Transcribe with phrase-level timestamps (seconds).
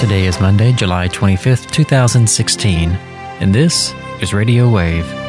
[0.00, 3.92] Today is Monday, July 25th, 2016, and this
[4.22, 5.19] is Radio Wave.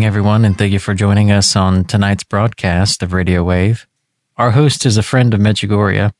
[0.00, 3.86] Evening, everyone, and thank you for joining us on tonight's broadcast of Radio Wave.
[4.38, 6.10] Our host is a friend of Medjugorje.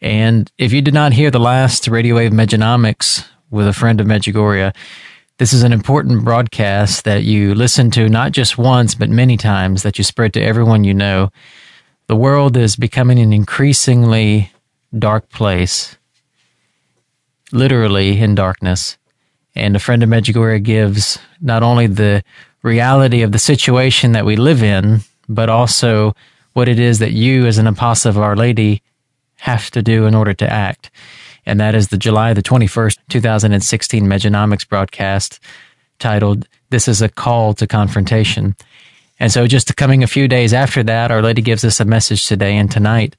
[0.00, 4.06] And if you did not hear the last Radio Wave Mejanomics with a friend of
[4.06, 4.74] Medjugorje,
[5.36, 9.82] this is an important broadcast that you listen to not just once, but many times,
[9.82, 11.30] that you spread to everyone you know.
[12.06, 14.52] The world is becoming an increasingly
[14.98, 15.98] dark place,
[17.52, 18.96] literally in darkness.
[19.54, 22.24] And a friend of Medjugorje gives not only the
[22.62, 26.14] reality of the situation that we live in, but also
[26.52, 28.82] what it is that you, as an apostle of Our Lady,
[29.36, 30.90] have to do in order to act.
[31.46, 35.40] And that is the July the 21st, 2016 Mejanomics broadcast
[35.98, 38.56] titled, This is a Call to Confrontation.
[39.18, 42.26] And so just coming a few days after that, Our Lady gives us a message
[42.26, 42.56] today.
[42.56, 43.16] And tonight,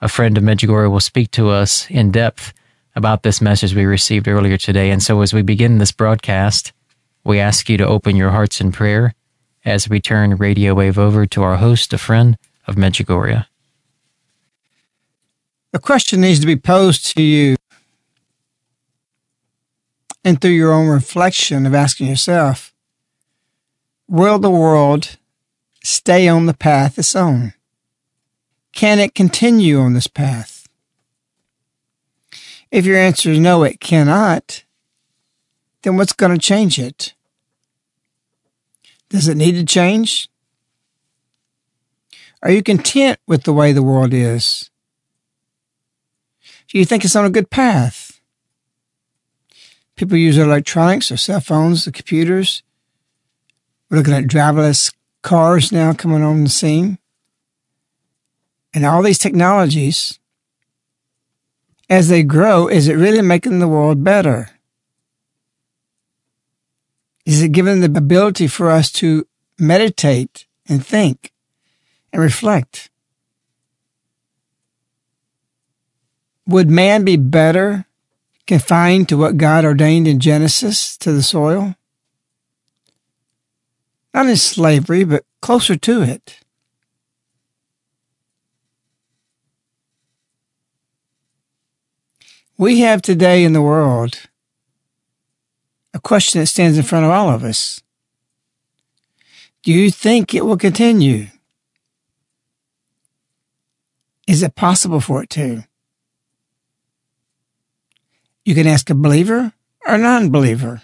[0.00, 2.52] a friend of Medjugorje will speak to us in depth
[2.94, 4.90] about this message we received earlier today.
[4.90, 6.72] And so as we begin this broadcast,
[7.24, 9.14] we ask you to open your hearts in prayer
[9.64, 13.46] as we turn Radio Wave over to our host, a friend of Medjugorje.
[15.72, 17.56] A question needs to be posed to you
[20.24, 22.72] and through your own reflection of asking yourself,
[24.08, 25.16] will the world
[25.82, 27.54] stay on the path it's on?
[28.72, 30.66] Can it continue on this path?
[32.70, 34.61] If your answer is no, it cannot,
[35.82, 37.14] then what's going to change it?
[39.08, 40.28] Does it need to change?
[42.42, 44.70] Are you content with the way the world is?
[46.68, 48.20] Do you think it's on a good path?
[49.96, 52.62] People use electronics, their cell phones, the computers.
[53.90, 56.98] We're looking at driverless cars now coming on the scene.
[58.74, 60.18] And all these technologies,
[61.90, 64.50] as they grow, is it really making the world better?
[67.24, 69.26] Is it giving the ability for us to
[69.58, 71.32] meditate and think
[72.12, 72.90] and reflect?
[76.46, 77.86] Would man be better
[78.46, 81.76] confined to what God ordained in Genesis to the soil?
[84.12, 86.40] Not in slavery, but closer to it.
[92.58, 94.28] We have today in the world
[95.94, 97.82] a question that stands in front of all of us.
[99.62, 101.26] Do you think it will continue?
[104.26, 105.64] Is it possible for it to?
[108.44, 109.52] You can ask a believer
[109.86, 110.82] or a non believer.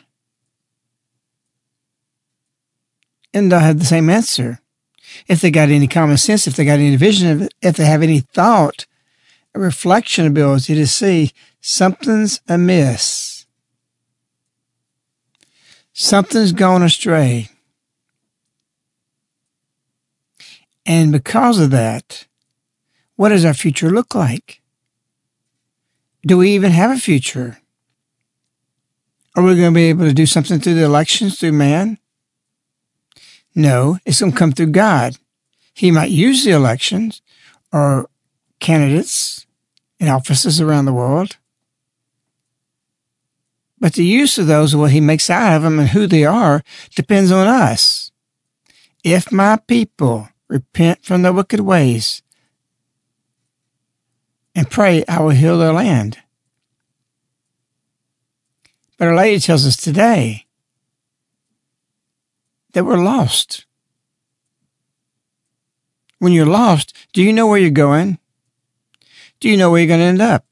[3.34, 4.60] And they'll have the same answer.
[5.26, 8.20] If they got any common sense, if they got any vision, if they have any
[8.20, 8.86] thought,
[9.54, 13.38] a reflection ability to see something's amiss
[16.00, 17.48] Something's gone astray.
[20.86, 22.24] And because of that,
[23.16, 24.62] what does our future look like?
[26.24, 27.59] Do we even have a future?
[29.34, 31.98] Are we going to be able to do something through the elections, through man?
[33.56, 35.16] No, it's going to come through God.
[35.74, 37.22] He might use the elections
[37.72, 38.09] or
[38.60, 39.47] candidates
[39.98, 41.37] in offices around the world
[43.80, 46.63] but the use of those, what he makes out of them and who they are,
[46.95, 48.10] depends on us.
[49.04, 52.22] If my people repent from their wicked ways
[54.54, 56.19] and pray, I will heal their land.
[58.97, 60.47] But Our Lady tells us today
[62.72, 63.65] that we're lost.
[66.19, 68.19] When you're lost, do you know where you're going?
[69.41, 70.45] do you know where you're going to end up?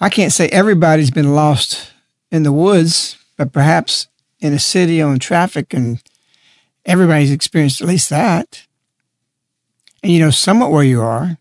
[0.00, 1.92] I can't say everybody's been lost
[2.30, 4.08] in the woods, but perhaps
[4.40, 6.02] in a city on traffic, and
[6.86, 8.66] everybody's experienced at least that.
[10.02, 11.36] And you know somewhat where you are.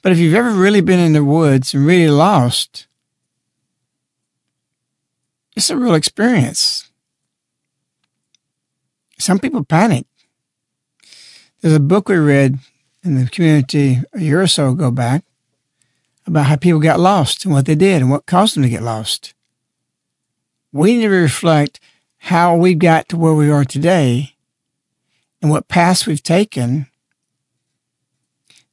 [0.00, 2.86] But if you've ever really been in the woods and really lost,
[5.54, 6.90] it's a real experience.
[9.18, 10.06] Some people panic.
[11.60, 12.58] There's a book we read
[13.04, 15.24] in the community a year or so ago back
[16.26, 18.82] about how people got lost and what they did and what caused them to get
[18.82, 19.34] lost.
[20.72, 21.80] We need to reflect
[22.18, 24.34] how we got to where we are today
[25.40, 26.86] and what paths we've taken.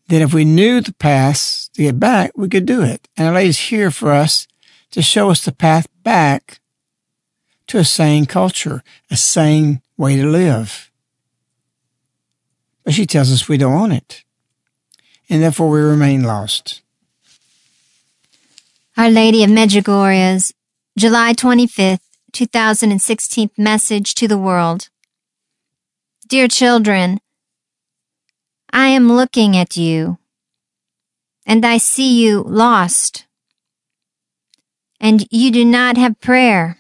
[0.07, 3.07] That if we knew the paths to get back, we could do it.
[3.15, 4.47] And Our Lady's here for us
[4.91, 6.59] to show us the path back
[7.67, 10.91] to a sane culture, a sane way to live.
[12.83, 14.23] But she tells us we don't want it.
[15.29, 16.82] And therefore we remain lost.
[18.95, 20.53] Our Lady of Medjugorje's
[20.95, 22.01] July 25th,
[22.31, 24.89] 2016 message to the world.
[26.27, 27.19] Dear children,
[28.71, 30.19] I am looking at you,
[31.43, 33.25] and I see you lost,
[34.99, 36.77] and you do not have prayer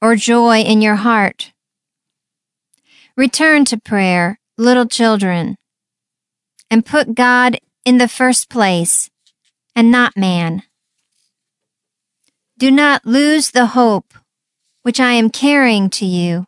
[0.00, 1.52] or joy in your heart.
[3.14, 5.56] Return to prayer, little children,
[6.70, 9.10] and put God in the first place
[9.76, 10.62] and not man.
[12.58, 14.14] Do not lose the hope
[14.82, 16.46] which I am carrying to you.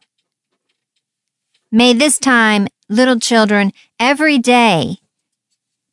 [1.70, 4.98] May this time, little children, every day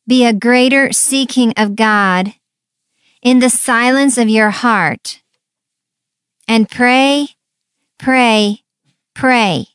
[0.06, 2.34] be a greater seeking of God
[3.22, 5.22] in the silence of your heart.
[6.48, 7.28] And pray,
[7.98, 8.62] pray,
[9.14, 9.66] pray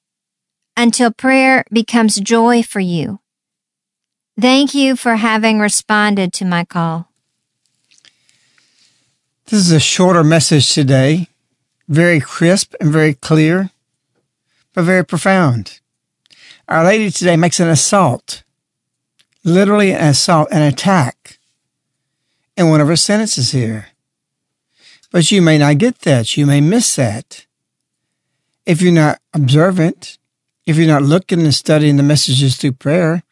[0.75, 3.19] until prayer becomes joy for you.
[4.39, 7.06] Thank you for having responded to my call.
[9.49, 11.29] This is a shorter message today,
[11.88, 13.69] very crisp and very clear,
[14.73, 15.79] but very profound.
[16.67, 18.44] Our Lady today makes an assault,
[19.45, 21.39] literally an assault, an attack
[22.57, 23.88] in one of her sentences here.
[25.11, 26.35] But you may not get that.
[26.35, 27.45] You may miss that.
[28.65, 30.17] If you're not observant,
[30.65, 33.23] if you're not looking and studying the messages through prayer,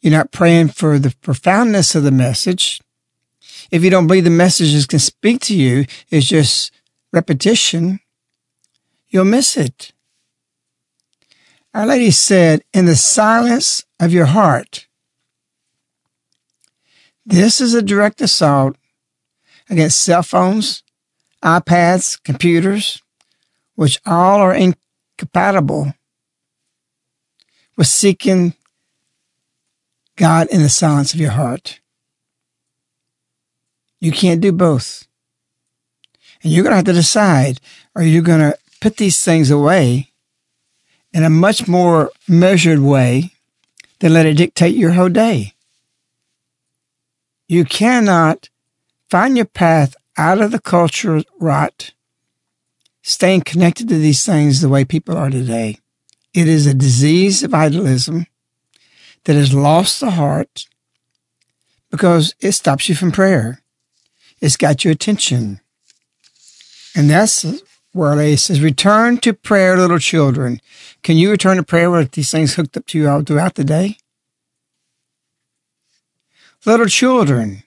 [0.00, 2.80] you're not praying for the profoundness of the message,
[3.70, 6.72] if you don't believe the messages can speak to you, it's just
[7.12, 8.00] repetition,
[9.08, 9.92] you'll miss it.
[11.72, 14.86] Our Lady said, in the silence of your heart,
[17.24, 18.76] this is a direct assault
[19.68, 20.82] against cell phones,
[21.44, 23.00] iPads, computers,
[23.76, 25.94] which all are incompatible
[27.76, 28.54] with seeking
[30.16, 31.79] God in the silence of your heart.
[34.00, 35.06] You can't do both.
[36.42, 37.60] And you're going to have to decide
[37.94, 40.10] are you going to put these things away
[41.12, 43.32] in a much more measured way
[43.98, 45.54] than let it dictate your whole day?
[47.46, 48.48] You cannot
[49.08, 51.92] find your path out of the culture rot,
[53.02, 55.78] staying connected to these things the way people are today.
[56.32, 58.26] It is a disease of idolism
[59.24, 60.66] that has lost the heart
[61.90, 63.62] because it stops you from prayer.
[64.40, 65.60] It's got your attention.
[66.96, 67.44] And that's
[67.92, 70.60] where it says, return to prayer, little children.
[71.02, 73.64] Can you return to prayer with these things hooked up to you all throughout the
[73.64, 73.98] day?
[76.64, 77.62] Little children,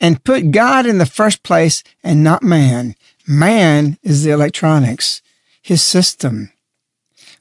[0.00, 2.94] and put God in the first place and not man.
[3.26, 5.22] Man is the electronics,
[5.62, 6.52] his system.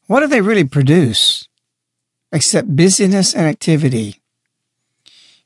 [0.07, 1.47] What do they really produce
[2.31, 4.21] except busyness and activity?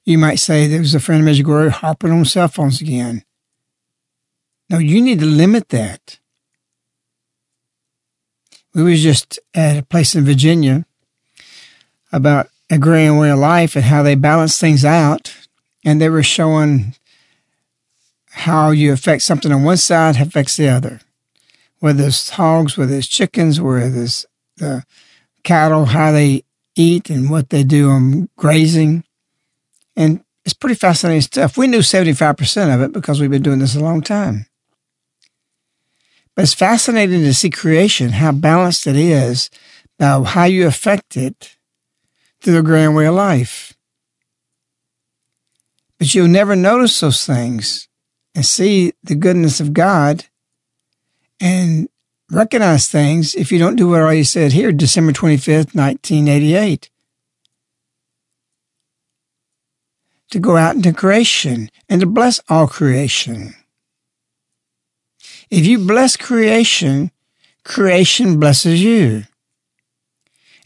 [0.05, 3.23] You might say there was a friend of Medjugorje harping on cell phones again.
[4.69, 6.19] No, you need to limit that.
[8.73, 10.85] We was just at a place in Virginia
[12.11, 15.35] about agrarian way of life and how they balance things out.
[15.85, 16.95] And they were showing
[18.29, 20.99] how you affect something on one side affects the other.
[21.79, 24.25] Whether it's hogs, whether it's chickens, whether it's
[24.57, 24.83] the
[25.43, 26.43] cattle, how they
[26.75, 29.05] eat and what they do on grazing.
[29.95, 31.57] And it's pretty fascinating stuff.
[31.57, 34.45] We knew 75% of it because we've been doing this a long time.
[36.37, 39.49] But it's fascinating to see creation, how balanced it is,
[39.99, 41.57] now how you affect it
[42.39, 43.73] through the grand way of life.
[45.97, 47.87] But you'll never notice those things
[48.35, 50.25] and see the goodness of God
[51.41, 51.89] and
[52.31, 56.91] recognize things if you don't do what I said here, December 25th, 1988.
[60.29, 63.55] to go out into creation and to bless all creation.
[65.49, 67.11] If you bless creation,
[67.63, 69.23] creation blesses you.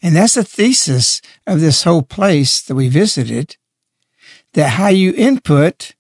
[0.02, 3.58] And that's the thesis of this whole place that we visited,
[4.54, 5.94] that how you input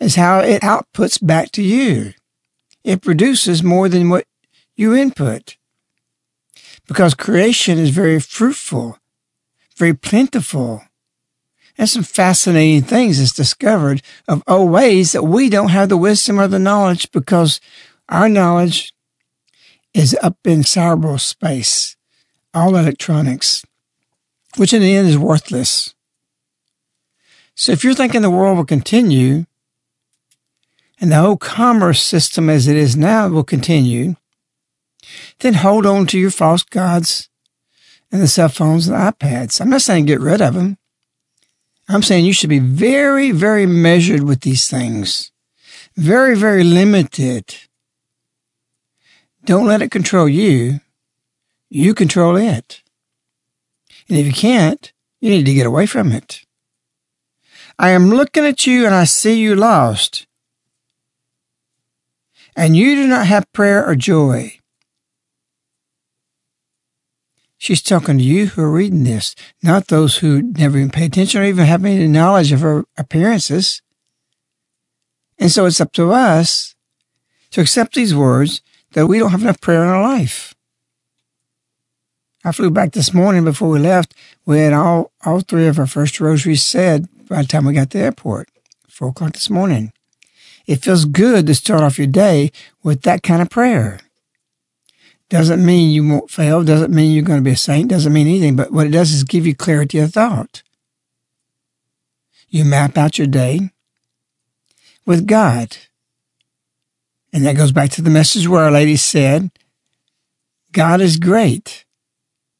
[0.00, 2.14] is how it outputs back to you.
[2.84, 4.26] It produces more than what
[4.76, 5.56] you input.
[6.86, 8.98] Because creation is very fruitful,
[9.76, 10.82] very plentiful,
[11.76, 16.40] and some fascinating things is discovered of old ways that we don't have the wisdom
[16.40, 17.60] or the knowledge because
[18.08, 18.92] our knowledge
[19.94, 21.96] is up in cyberspace,
[22.52, 23.64] all electronics,
[24.56, 25.94] which in the end is worthless.
[27.54, 29.46] So if you're thinking the world will continue
[31.00, 34.16] and the whole commerce system as it is now will continue,
[35.40, 37.28] then hold on to your false gods
[38.12, 39.60] and the cell phones and iPads.
[39.60, 40.78] I'm not saying get rid of them.
[41.88, 45.30] I'm saying you should be very, very measured with these things.
[45.96, 47.54] Very, very limited.
[49.46, 50.80] Don't let it control you.
[51.70, 52.82] You control it.
[54.08, 56.42] And if you can't, you need to get away from it.
[57.78, 60.26] I am looking at you and I see you lost.
[62.56, 64.58] And you do not have prayer or joy.
[67.56, 71.40] She's talking to you who are reading this, not those who never even pay attention
[71.40, 73.80] or even have any knowledge of her appearances.
[75.38, 76.74] And so it's up to us
[77.52, 78.60] to accept these words
[78.96, 80.54] that we don't have enough prayer in our life.
[82.42, 84.14] I flew back this morning before we left.
[84.46, 87.90] We had all, all three of our first rosaries said by the time we got
[87.90, 88.48] to the airport,
[88.88, 89.92] four o'clock this morning.
[90.66, 92.50] It feels good to start off your day
[92.82, 94.00] with that kind of prayer.
[95.28, 96.64] Doesn't mean you won't fail.
[96.64, 97.90] Doesn't mean you're going to be a saint.
[97.90, 98.56] Doesn't mean anything.
[98.56, 100.62] But what it does is give you clarity of thought.
[102.48, 103.72] You map out your day
[105.04, 105.76] with God.
[107.36, 109.50] And that goes back to the message where Our Lady said,
[110.72, 111.84] God is great.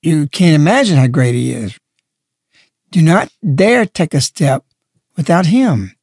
[0.03, 1.79] You can't imagine how great He is.
[2.91, 4.67] Do not dare take a step
[5.17, 5.97] without Him.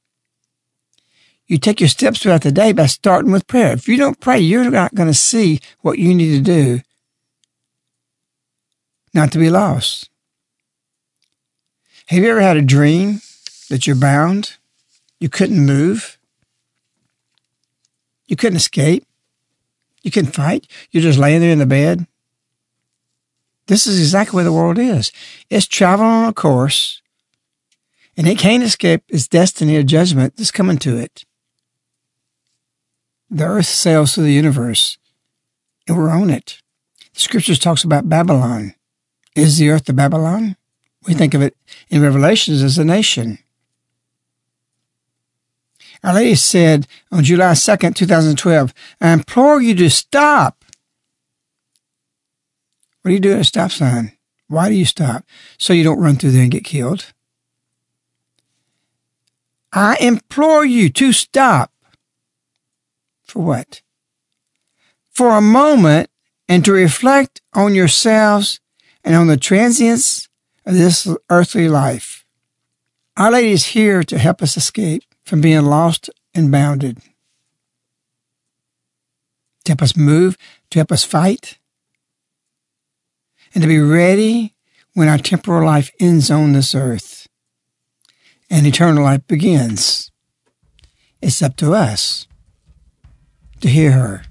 [1.45, 3.73] You take your steps throughout the day by starting with prayer.
[3.73, 6.81] If you don't pray, you're not going to see what you need to do
[9.13, 10.09] not to be lost.
[12.07, 13.21] Have you ever had a dream
[13.69, 14.57] that you're bound?
[15.19, 16.17] You couldn't move?
[18.33, 19.05] You couldn't escape?
[20.01, 20.65] You couldn't fight?
[20.89, 22.07] You're just laying there in the bed?
[23.67, 25.11] This is exactly where the world is.
[25.51, 27.03] It's traveling on a course,
[28.17, 31.25] and it can't escape its destiny or judgment that's coming to it.
[33.29, 34.97] The earth sails through the universe,
[35.87, 36.57] and we're on it.
[37.13, 38.73] The scriptures talks about Babylon.
[39.35, 40.57] Is the earth the Babylon?
[41.05, 41.55] We think of it
[41.87, 43.37] in Revelations as a nation.
[46.03, 50.65] Our Lady said on July 2nd, 2012, I implore you to stop.
[53.01, 54.11] What are you doing at a stop sign?
[54.47, 55.25] Why do you stop?
[55.57, 57.13] So you don't run through there and get killed.
[59.71, 61.71] I implore you to stop.
[63.23, 63.81] For what?
[65.09, 66.09] For a moment
[66.49, 68.59] and to reflect on yourselves
[69.03, 70.27] and on the transience
[70.65, 72.25] of this earthly life.
[73.15, 76.97] Our Lady is here to help us escape from being lost and bounded,
[79.65, 80.37] to help us move,
[80.69, 81.57] to help us fight,
[83.53, 84.55] and to be ready
[84.93, 87.27] when our temporal life ends on this earth
[88.49, 90.11] and eternal life begins.
[91.21, 92.27] It's up to us
[93.61, 94.23] to hear her.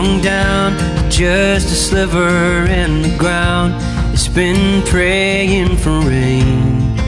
[0.00, 3.74] Shrunk down just a sliver in the ground?
[4.12, 6.98] It's been praying for rain.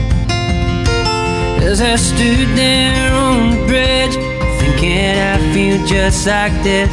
[1.61, 4.15] As I stood there on the bridge,
[4.59, 6.89] thinking I feel just like this,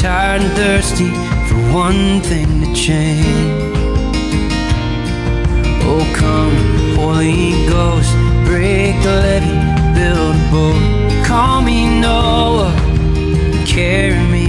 [0.00, 1.10] tired and thirsty
[1.48, 3.74] for one thing to change.
[5.86, 6.54] Oh, come,
[6.96, 8.12] Holy Ghost,
[8.44, 12.72] break the levee, build a boat, call me Noah,
[13.66, 14.43] carry me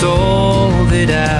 [0.00, 1.39] soul that I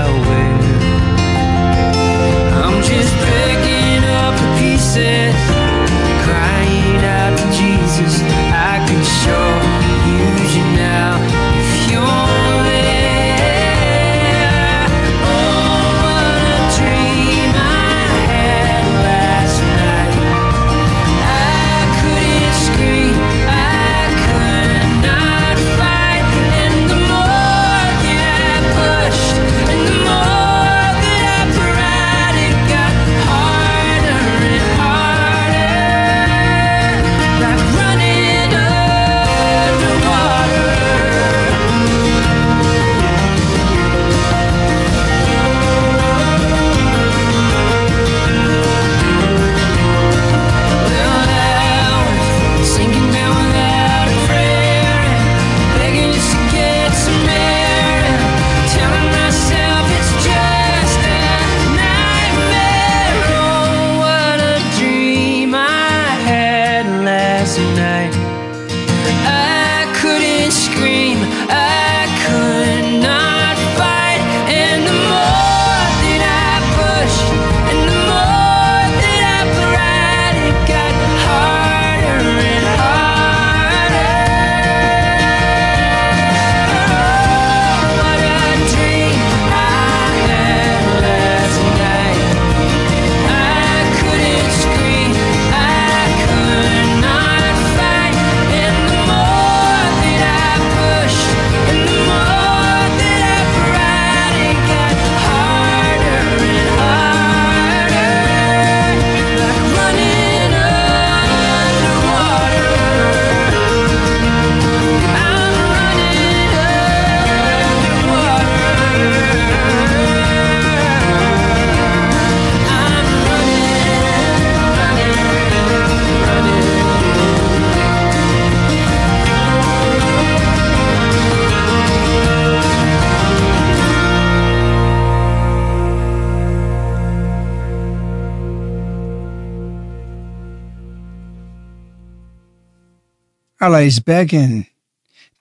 [143.68, 144.66] Lady's begging,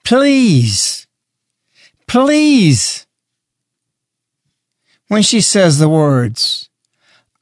[0.04, 1.06] please,
[2.06, 3.06] please.
[5.08, 6.68] When she says the words,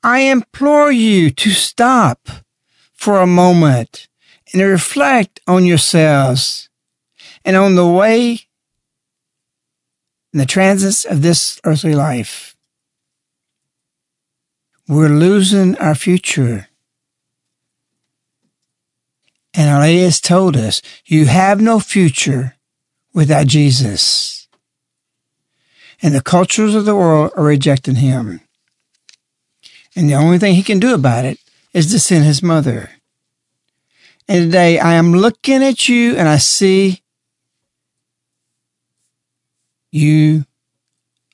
[0.03, 2.29] I implore you to stop
[2.95, 4.09] for a moment
[4.53, 6.69] and reflect on yourselves
[7.45, 8.47] and on the way
[10.33, 12.57] and the transits of this earthly life.
[14.87, 16.68] We're losing our future.
[19.59, 22.55] And Our Lady has told us, you have no future
[23.13, 24.47] without Jesus.
[26.01, 28.41] And the cultures of the world are rejecting him.
[29.97, 31.41] And the only thing he can do about it
[31.75, 32.91] is to send his mother.
[34.29, 37.03] And today I am looking at you and I see
[39.91, 40.45] you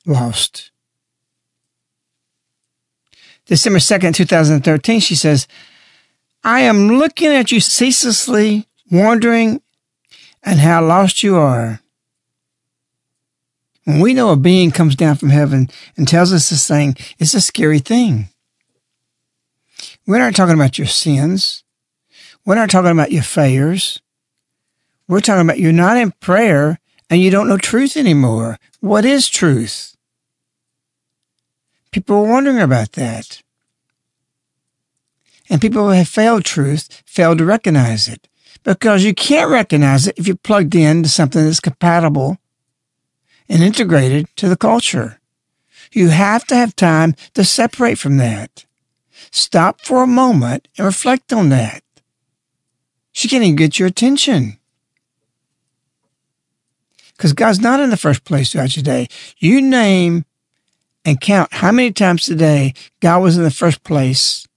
[0.06, 0.70] lost.
[3.44, 5.46] December 2nd, 2013, she says,
[6.44, 9.62] I am looking at you ceaselessly, wondering
[10.42, 11.80] and how lost you are.
[13.84, 17.32] When we know a being comes down from heaven and tells us this thing, it's
[17.32, 18.28] a scary thing.
[20.06, 21.64] We're not talking about your sins.
[22.44, 24.02] We're not talking about your failures.
[25.08, 26.78] We're talking about you're not in prayer
[27.08, 28.58] and you don't know truth anymore.
[28.80, 29.96] What is truth?
[31.90, 33.43] People are wondering about that.
[35.50, 38.28] And people who have failed truth fail to recognize it
[38.62, 42.38] because you can't recognize it if you're plugged into something that's compatible
[43.48, 45.20] and integrated to the culture.
[45.92, 48.64] You have to have time to separate from that.
[49.30, 51.82] Stop for a moment and reflect on that.
[53.12, 54.58] She can't even get your attention.
[57.16, 59.06] Because God's not in the first place throughout your day.
[59.38, 60.24] You name
[61.04, 64.48] and count how many times today God was in the first place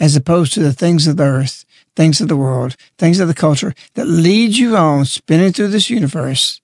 [0.00, 3.34] as opposed to the things of the earth, things of the world, things of the
[3.34, 6.60] culture that lead you on spinning through this universe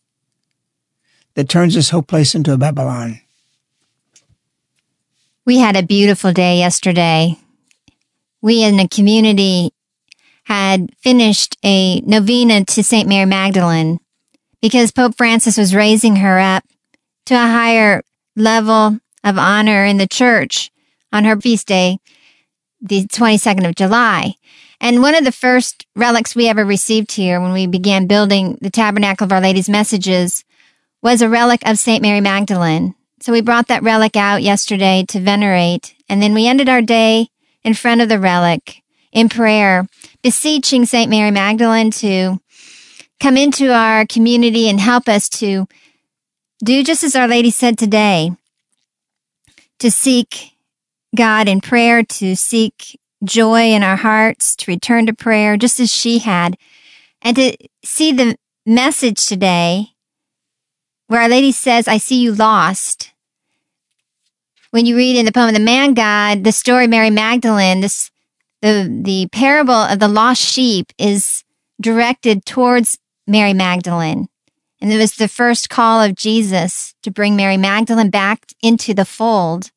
[1.34, 3.20] that turns this whole place into a Babylon.
[5.44, 7.36] We had a beautiful day yesterday.
[8.40, 9.70] We in the community
[10.44, 13.08] had finished a novena to St.
[13.08, 14.00] Mary Magdalene
[14.60, 16.64] because Pope Francis was raising her up
[17.26, 18.02] to a higher
[18.34, 20.70] level of honor in the church
[21.12, 21.98] on her feast day,
[22.88, 24.34] the 22nd of July.
[24.80, 28.70] And one of the first relics we ever received here when we began building the
[28.70, 30.44] Tabernacle of Our Lady's Messages
[31.02, 32.02] was a relic of St.
[32.02, 32.94] Mary Magdalene.
[33.20, 37.28] So we brought that relic out yesterday to venerate, and then we ended our day
[37.64, 39.86] in front of the relic in prayer,
[40.22, 41.08] beseeching St.
[41.08, 42.38] Mary Magdalene to
[43.18, 45.66] come into our community and help us to
[46.62, 48.32] do just as Our Lady said today,
[49.78, 50.55] to seek
[51.14, 55.92] God in prayer, to seek joy in our hearts, to return to prayer, just as
[55.92, 56.56] she had,
[57.22, 59.92] and to see the message today
[61.06, 63.12] where Our Lady says, I see you lost.
[64.70, 68.10] When you read in the poem, The Man God, the story Mary Magdalene, this
[68.62, 71.44] the, the parable of the lost sheep is
[71.80, 74.28] directed towards Mary Magdalene.
[74.80, 79.04] And it was the first call of Jesus to bring Mary Magdalene back into the
[79.04, 79.70] fold.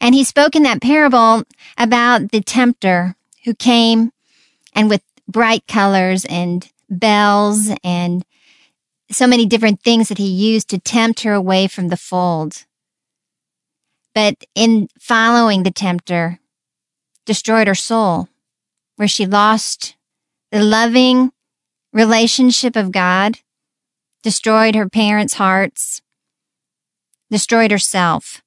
[0.00, 1.44] And he spoke in that parable
[1.78, 4.12] about the tempter who came
[4.74, 8.24] and with bright colors and bells and
[9.10, 12.64] so many different things that he used to tempt her away from the fold.
[14.14, 16.40] But in following the tempter,
[17.24, 18.28] destroyed her soul,
[18.96, 19.96] where she lost
[20.50, 21.32] the loving
[21.92, 23.38] relationship of God,
[24.22, 26.02] destroyed her parents' hearts,
[27.30, 28.42] destroyed herself.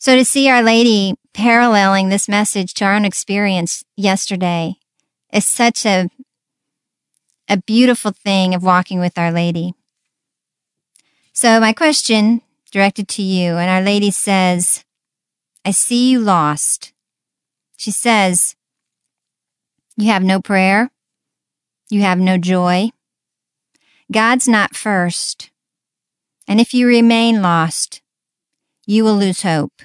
[0.00, 4.76] So to see Our Lady paralleling this message to our own experience yesterday
[5.32, 6.08] is such a,
[7.48, 9.74] a beautiful thing of walking with Our Lady.
[11.32, 14.84] So my question directed to you, and Our Lady says,
[15.64, 16.92] I see you lost.
[17.76, 18.54] She says,
[19.96, 20.90] You have no prayer.
[21.90, 22.90] You have no joy.
[24.12, 25.50] God's not first.
[26.46, 28.00] And if you remain lost,
[28.86, 29.82] you will lose hope.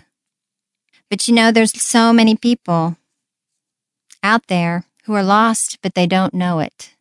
[1.14, 2.98] But you know, there's so many people
[4.24, 6.96] out there who are lost, but they don't know it.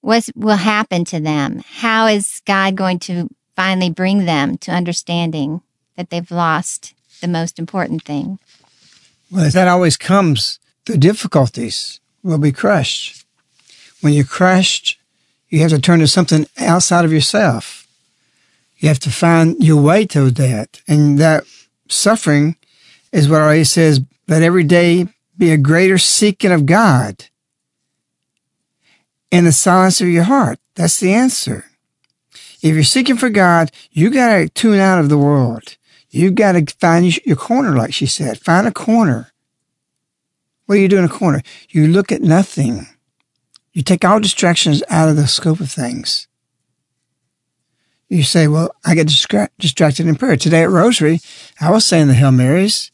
[0.00, 1.64] What will happen to them?
[1.66, 5.62] How is God going to finally bring them to understanding
[5.96, 8.38] that they've lost the most important thing?
[9.28, 11.98] Well, that always comes through difficulties.
[12.22, 13.26] We'll be crushed.
[14.02, 15.00] When you're crushed,
[15.48, 17.88] you have to turn to something outside of yourself.
[18.78, 20.80] You have to find your way to that.
[20.86, 21.42] And that
[21.88, 22.56] suffering
[23.12, 27.26] is what our says, but every day be a greater seeking of God
[29.30, 30.58] in the silence of your heart.
[30.74, 31.64] That's the answer.
[32.62, 35.76] If you're seeking for God, you got to tune out of the world.
[36.10, 38.38] You've got to find your corner, like she said.
[38.38, 39.32] Find a corner.
[40.66, 41.42] What do you do in a corner?
[41.68, 42.86] You look at nothing.
[43.72, 46.28] You take all distractions out of the scope of things.
[48.14, 50.36] You say, well, I get distra- distracted in prayer.
[50.36, 51.18] Today at Rosary,
[51.60, 52.92] I was saying the Hail Marys,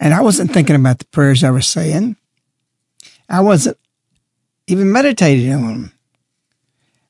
[0.00, 2.16] and I wasn't thinking about the prayers I was saying.
[3.28, 3.78] I wasn't
[4.66, 5.92] even meditating on them.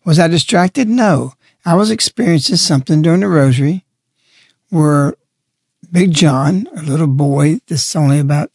[0.04, 0.86] Was I distracted?
[0.86, 1.32] No.
[1.64, 3.86] I was experiencing something during the Rosary
[4.68, 5.14] where
[5.90, 8.50] Big John, a little boy that's only about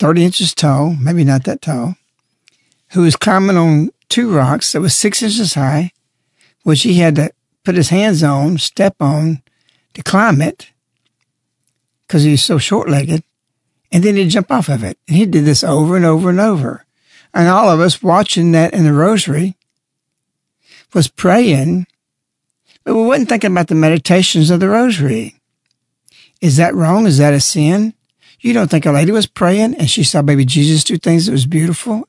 [0.00, 1.94] 30 inches tall, maybe not that tall,
[2.90, 5.92] who was climbing on two rocks that was six inches high,
[6.62, 7.30] which he had to
[7.64, 9.42] put his hands on, step on
[9.94, 10.70] to climb it
[12.06, 13.22] because he was so short legged.
[13.90, 14.98] And then he'd jump off of it.
[15.06, 16.86] And he did this over and over and over.
[17.34, 19.56] And all of us watching that in the rosary
[20.94, 21.86] was praying
[22.84, 25.36] but we wasn't thinking about the meditations of the rosary.
[26.40, 27.06] Is that wrong?
[27.06, 27.94] Is that a sin?
[28.40, 31.32] You don't think a lady was praying and she saw baby Jesus do things that
[31.32, 32.08] was beautiful?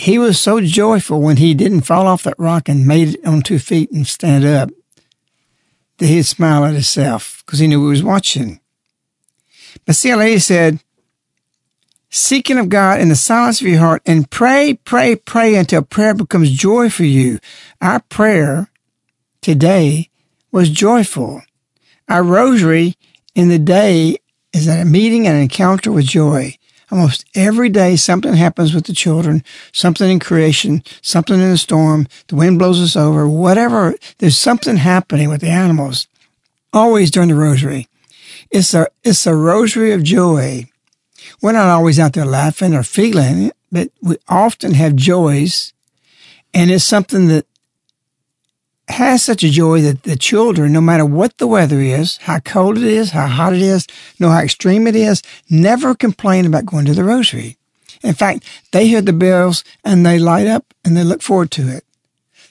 [0.00, 3.42] He was so joyful when he didn't fall off that rock and made it on
[3.42, 4.70] two feet and stand up
[5.98, 8.60] that he'd smile at himself because he knew he was watching.
[9.84, 10.82] But see, a lady said,
[12.08, 16.14] seeking of God in the silence of your heart and pray, pray, pray until prayer
[16.14, 17.38] becomes joy for you.
[17.82, 18.70] Our prayer
[19.42, 20.08] today
[20.50, 21.42] was joyful.
[22.08, 22.94] Our rosary
[23.34, 24.16] in the day
[24.54, 26.56] is a meeting and an encounter with joy.
[26.90, 32.08] Almost every day something happens with the children, something in creation, something in the storm,
[32.26, 33.94] the wind blows us over, whatever.
[34.18, 36.08] There's something happening with the animals.
[36.72, 37.88] Always during the rosary.
[38.50, 40.68] It's a, it's a rosary of joy.
[41.40, 45.72] We're not always out there laughing or feeling it, but we often have joys.
[46.52, 47.46] And it's something that
[48.92, 52.78] has such a joy that the children, no matter what the weather is, how cold
[52.78, 53.86] it is, how hot it is,
[54.18, 57.56] know how extreme it is, never complain about going to the rosary.
[58.02, 61.68] In fact, they hear the bells and they light up and they look forward to
[61.68, 61.84] it.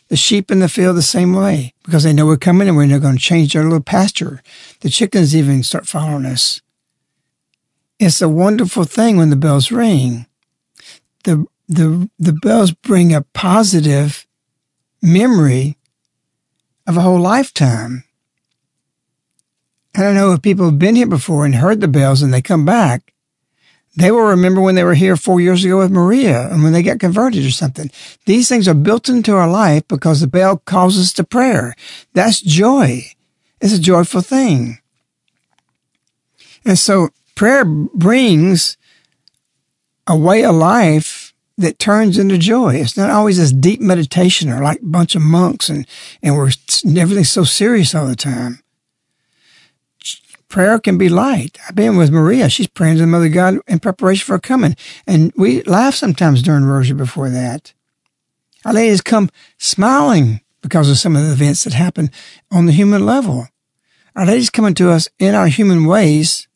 [0.09, 2.85] The sheep in the field the same way because they know we're coming and we're
[2.85, 4.41] not going to change their little pasture.
[4.81, 6.61] The chickens even start following us.
[7.99, 10.25] It's a wonderful thing when the bells ring.
[11.25, 14.25] The the the bells bring a positive
[15.01, 15.77] memory
[16.89, 18.03] of a whole lifetime.
[19.95, 22.41] I don't know if people have been here before and heard the bells and they
[22.41, 23.13] come back.
[23.95, 26.81] They will remember when they were here four years ago with Maria and when they
[26.81, 27.91] got converted or something.
[28.25, 31.75] These things are built into our life because the bell calls us to prayer.
[32.13, 33.03] That's joy.
[33.61, 34.79] It's a joyful thing.
[36.65, 38.77] And so prayer brings
[40.07, 41.28] a way of life
[41.59, 42.75] that turns into joy.
[42.75, 45.85] It's not always this deep meditation or like a bunch of monks and,
[46.23, 46.51] and we're
[46.97, 48.63] everything's so serious all the time
[50.49, 51.57] prayer can be light.
[51.67, 52.49] I've been with Maria.
[52.49, 54.75] She's praying to the Mother God in preparation for coming.
[55.07, 57.73] And we laugh sometimes during Rosary before that.
[58.65, 62.11] Our ladies come smiling because of some of the events that happen
[62.51, 63.47] on the human level.
[64.15, 66.47] Our ladies coming to us in our human ways,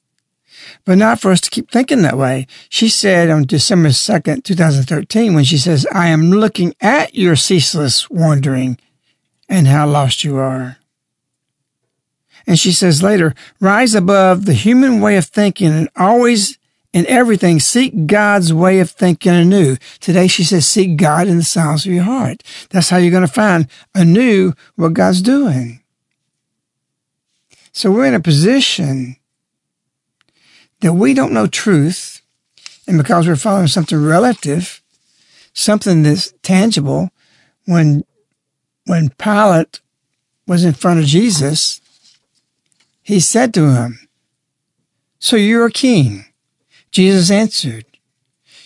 [0.85, 2.47] but not for us to keep thinking that way.
[2.69, 8.09] She said on December 2nd, 2013, when she says, I am looking at your ceaseless
[8.09, 8.77] wandering
[9.47, 10.77] and how lost you are.
[12.45, 16.57] And she says later, rise above the human way of thinking and always
[16.91, 19.77] in everything seek God's way of thinking anew.
[19.99, 22.43] Today she says, seek God in the silence of your heart.
[22.69, 25.81] That's how you're going to find anew what God's doing.
[27.71, 29.15] So we're in a position
[30.83, 32.21] that we don't know truth.
[32.85, 34.81] And because we're following something relative,
[35.53, 37.09] something that's tangible,
[37.65, 38.03] when,
[38.85, 39.79] when Pilate
[40.45, 41.79] was in front of Jesus,
[43.01, 44.09] he said to him,
[45.19, 46.25] So you're a king?
[46.91, 47.85] Jesus answered,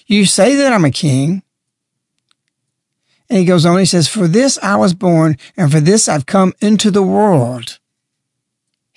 [0.07, 1.43] You say that I'm a king.
[3.29, 6.25] And he goes on, he says, For this I was born, and for this I've
[6.25, 7.77] come into the world.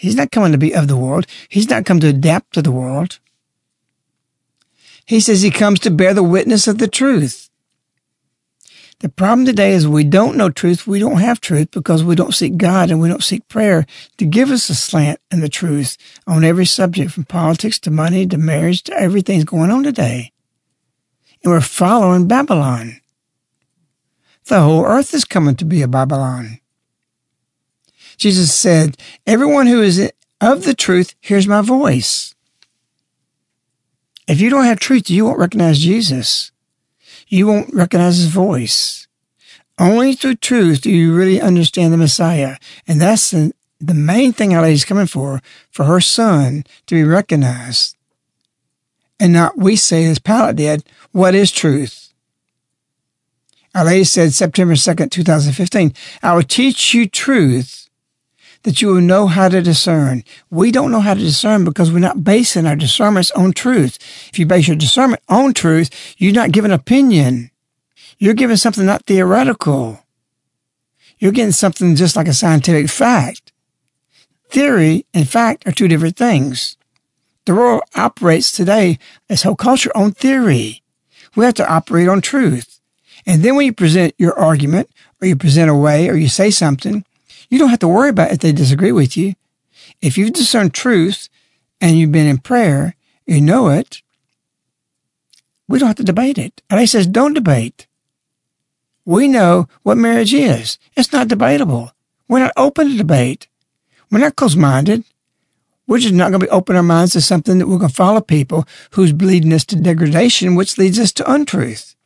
[0.00, 1.26] He's not coming to be of the world.
[1.50, 3.18] He's not come to adapt to the world.
[5.04, 7.50] He says he comes to bear the witness of the truth.
[9.00, 10.86] The problem today is we don't know truth.
[10.86, 13.84] We don't have truth because we don't seek God and we don't seek prayer
[14.16, 18.26] to give us a slant and the truth on every subject from politics to money
[18.26, 20.32] to marriage to everything's going on today.
[21.44, 23.02] And we're following Babylon.
[24.46, 26.60] The whole earth is coming to be a Babylon.
[28.20, 32.34] Jesus said, everyone who is of the truth hears my voice.
[34.28, 36.52] If you don't have truth, you won't recognize Jesus
[37.30, 39.06] you won't recognize his voice.
[39.78, 42.56] Only through truth do you really understand the Messiah.
[42.86, 47.04] And that's the, the main thing Our Lady's coming for, for her son to be
[47.04, 47.96] recognized.
[49.18, 52.12] And not we say, as Pilate did, what is truth?
[53.74, 57.88] Our Lady said September 2nd, 2015, I will teach you truth
[58.62, 60.22] that you will know how to discern.
[60.50, 63.98] We don't know how to discern because we're not basing our discernments on truth.
[64.30, 67.50] If you base your discernment on truth, you're not giving opinion.
[68.18, 70.04] You're giving something not theoretical.
[71.18, 73.52] You're getting something just like a scientific fact.
[74.50, 76.76] Theory and fact are two different things.
[77.46, 80.82] The world operates today, as whole culture, on theory.
[81.34, 82.80] We have to operate on truth.
[83.26, 86.50] And then when you present your argument, or you present a way, or you say
[86.50, 87.04] something,
[87.50, 89.34] you don't have to worry about if they disagree with you.
[90.00, 91.28] If you've discerned truth
[91.80, 92.94] and you've been in prayer,
[93.26, 94.02] you know it.
[95.68, 96.62] We don't have to debate it.
[96.70, 97.86] And he says, don't debate.
[99.04, 100.78] We know what marriage is.
[100.96, 101.92] It's not debatable.
[102.28, 103.48] We're not open to debate.
[104.10, 105.04] We're not close minded.
[105.86, 107.94] We're just not going to be open our minds to something that we're going to
[107.94, 111.96] follow people who's leading us to degradation, which leads us to untruth.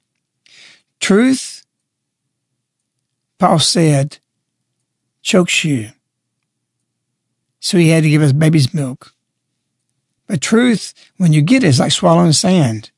[1.00, 1.66] Truth,
[3.38, 4.18] Paul said,
[5.24, 5.90] chokes you.
[7.58, 9.14] So he had to give us baby's milk.
[10.26, 12.90] But truth, when you get it, is like swallowing sand.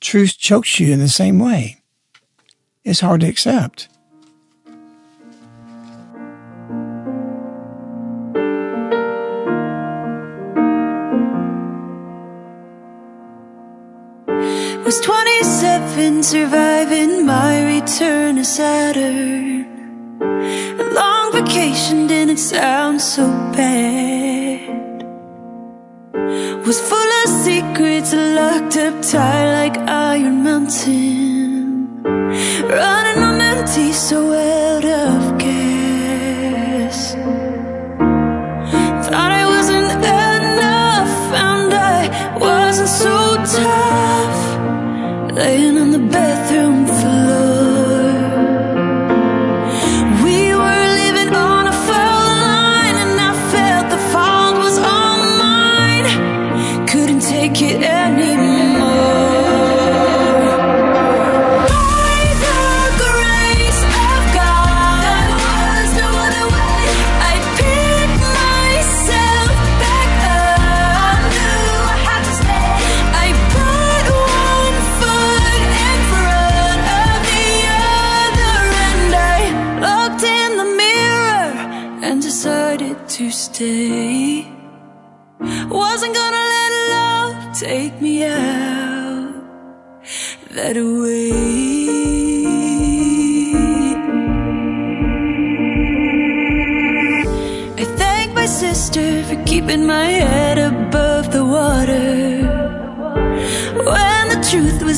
[0.00, 1.82] Truth chokes you in the same way.
[2.84, 3.88] It's hard to accept.
[14.84, 19.57] Was 27 surviving my return to Saturn?
[21.58, 25.02] Vacation didn't sound so bad.
[26.64, 32.04] Was full of secrets locked up tight like Iron Mountain.
[32.04, 37.14] Running on empty so out of gas.
[39.04, 39.90] Thought I wasn't
[40.22, 43.14] enough Found I wasn't so
[43.58, 44.40] tough.
[45.34, 46.47] Laying on the bathroom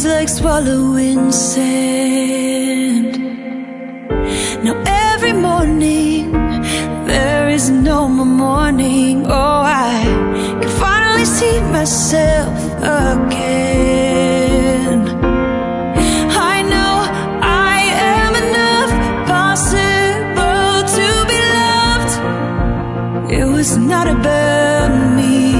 [0.02, 3.18] was like swallowing sand.
[4.64, 6.32] Now every morning
[7.06, 9.26] there is no more morning.
[9.26, 10.04] Oh, I
[10.60, 13.80] can finally see myself again.
[16.52, 16.92] I know
[17.42, 17.82] I
[18.16, 18.92] am enough,
[19.26, 22.12] possible to be loved.
[23.32, 25.59] It was not about me.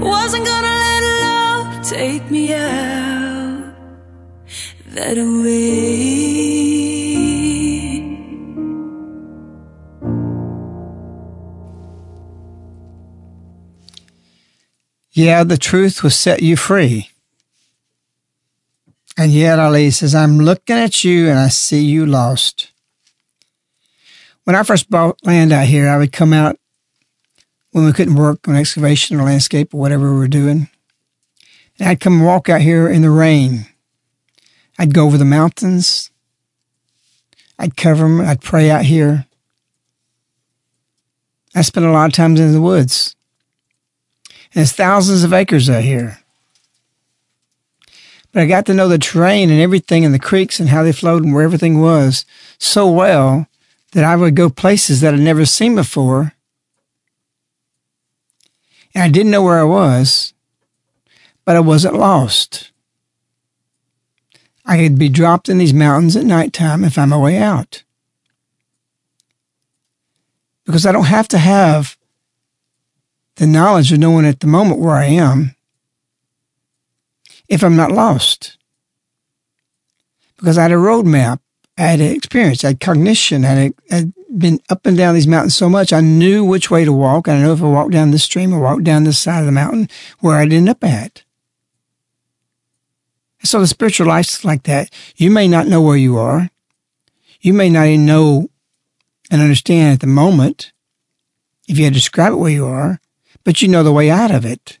[0.00, 3.74] Wasn't gonna let love take me out
[4.86, 6.20] that way.
[15.12, 17.10] Yeah, the truth will set you free.
[19.16, 22.70] And yet, Ali says, I'm looking at you and I see you lost.
[24.44, 26.59] When I first bought land out here, I would come out
[27.72, 30.68] when we couldn't work on excavation or landscape or whatever we were doing.
[31.78, 33.66] And I'd come walk out here in the rain.
[34.78, 36.10] I'd go over the mountains.
[37.58, 38.20] I'd cover them.
[38.20, 39.26] I'd pray out here.
[41.54, 43.14] I spent a lot of times in the woods.
[44.28, 46.18] And there's thousands of acres out here.
[48.32, 50.92] But I got to know the terrain and everything and the creeks and how they
[50.92, 52.24] flowed and where everything was
[52.58, 53.46] so well
[53.92, 56.34] that I would go places that I'd never seen before.
[58.94, 60.34] And I didn't know where I was,
[61.44, 62.72] but I wasn't lost.
[64.64, 67.82] I could be dropped in these mountains at nighttime and find my way out.
[70.64, 71.96] Because I don't have to have
[73.36, 75.56] the knowledge of knowing at the moment where I am
[77.48, 78.56] if I'm not lost.
[80.36, 81.40] Because I had a roadmap,
[81.76, 85.26] I had experience, I had cognition, I had, I had been up and down these
[85.26, 87.28] mountains so much, I knew which way to walk.
[87.28, 89.52] I know if I walked down this stream or walked down this side of the
[89.52, 89.88] mountain,
[90.20, 91.24] where I'd end up at.
[93.42, 94.90] So the spiritual life's like that.
[95.16, 96.50] You may not know where you are.
[97.40, 98.50] You may not even know
[99.30, 100.72] and understand at the moment
[101.68, 103.00] if you had to describe it where you are,
[103.44, 104.78] but you know the way out of it.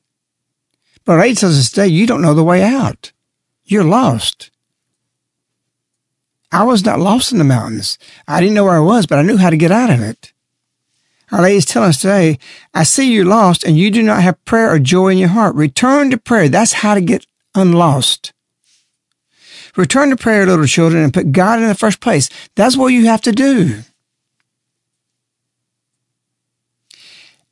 [1.04, 3.12] But right tells us today, you don't know the way out.
[3.64, 4.50] You're lost.
[6.52, 7.98] I was not lost in the mountains.
[8.26, 10.32] I didn't know where I was, but I knew how to get out of it.
[11.30, 12.38] Our lady is telling us today,
[12.74, 15.54] I see you're lost and you do not have prayer or joy in your heart.
[15.54, 16.48] Return to prayer.
[16.48, 17.24] That's how to get
[17.54, 18.32] unlost.
[19.76, 22.28] Return to prayer, little children, and put God in the first place.
[22.56, 23.82] That's what you have to do.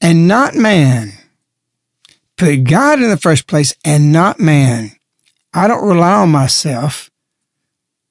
[0.00, 1.12] And not man.
[2.36, 4.92] Put God in the first place and not man.
[5.54, 7.10] I don't rely on myself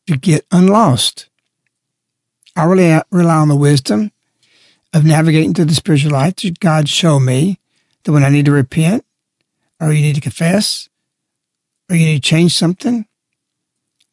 [0.08, 1.30] to get unlost.
[2.56, 4.12] I really rely on the wisdom
[4.94, 7.60] of navigating through the spiritual life that God show me
[8.04, 9.06] that when I need to repent
[9.80, 10.90] or you need to confess
[11.90, 13.06] or you need to change something,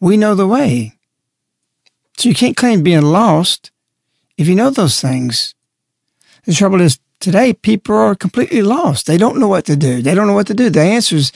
[0.01, 0.99] we know the way.
[2.19, 3.71] So you can't claim being lost
[4.37, 5.55] if you know those things.
[6.45, 9.07] The trouble is today people are completely lost.
[9.07, 10.03] They don't know what to do.
[10.03, 10.68] They don't know what to do.
[10.68, 11.33] The answers,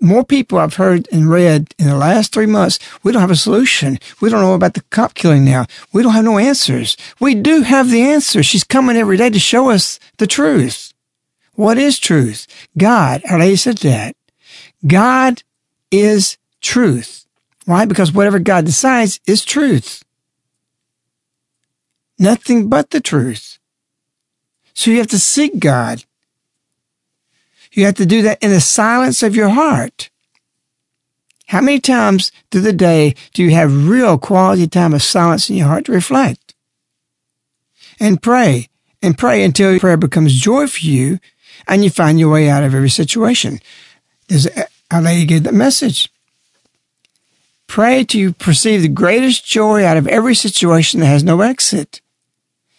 [0.00, 3.36] more people I've heard and read in the last three months, we don't have a
[3.36, 3.98] solution.
[4.20, 5.64] We don't know about the cop killing now.
[5.92, 6.98] We don't have no answers.
[7.18, 8.42] We do have the answer.
[8.42, 10.92] She's coming every day to show us the truth.
[11.54, 12.46] What is truth?
[12.76, 14.14] God, our lady said that.
[14.86, 15.42] God
[15.90, 17.26] is truth.
[17.64, 17.86] Why?
[17.86, 20.04] Because whatever God decides is truth.
[22.18, 23.58] Nothing but the truth.
[24.76, 26.04] So you have to seek God.
[27.72, 30.10] You have to do that in the silence of your heart.
[31.46, 35.56] How many times through the day do you have real quality time of silence in
[35.56, 36.54] your heart to reflect?
[37.98, 38.68] And pray
[39.00, 41.20] and pray until prayer becomes joy for you
[41.66, 43.60] and you find your way out of every situation.
[44.28, 44.46] There's
[44.90, 46.12] a lady gave that message.
[47.66, 52.02] Pray to perceive the greatest joy out of every situation that has no exit.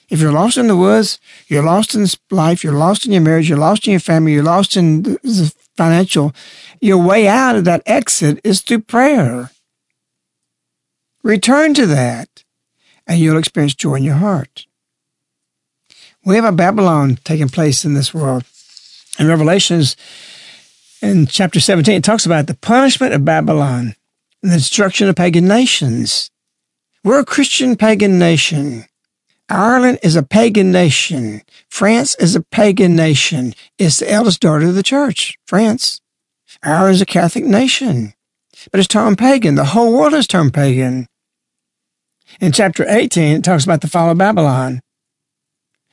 [0.10, 3.50] If you're lost in the woods, you're lost in life, you're lost in your marriage,
[3.50, 6.34] you're lost in your family, you're lost in the financial,
[6.80, 9.52] your way out of that exit is through prayer.
[11.24, 12.44] Return to that,
[13.06, 14.66] and you'll experience joy in your heart.
[16.24, 18.44] We have a Babylon taking place in this world.
[19.20, 19.96] In Revelations,
[21.02, 23.96] in chapter 17, it talks about the punishment of Babylon
[24.42, 26.30] and the destruction of pagan nations.
[27.04, 28.86] We're a Christian pagan nation.
[29.50, 31.42] Ireland is a pagan nation.
[31.70, 33.54] France is a pagan nation.
[33.78, 36.02] It's the eldest daughter of the church, France.
[36.64, 38.14] Ireland is a Catholic nation,
[38.72, 39.56] but it's turned pagan.
[39.56, 41.08] The whole world has turned pagan.
[42.42, 44.82] In chapter 18, it talks about the fall of Babylon.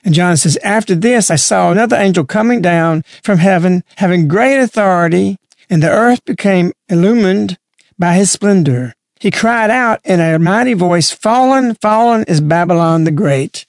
[0.04, 4.60] And John says, After this, I saw another angel coming down from heaven, having great
[4.60, 5.38] authority,
[5.70, 7.56] and the earth became illumined
[7.98, 8.94] by his splendor.
[9.20, 13.66] He cried out in a mighty voice, Fallen, fallen is Babylon the Great.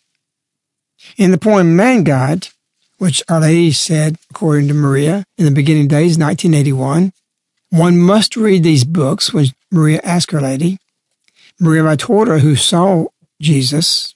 [1.18, 2.50] In the poem Man God,
[2.98, 7.14] which Lady said, according to Maria, in the beginning days, 1981,
[7.70, 10.80] one must read these books when Maria asked Our Lady.
[11.60, 13.06] Maria Valtorta, who saw
[13.42, 14.16] Jesus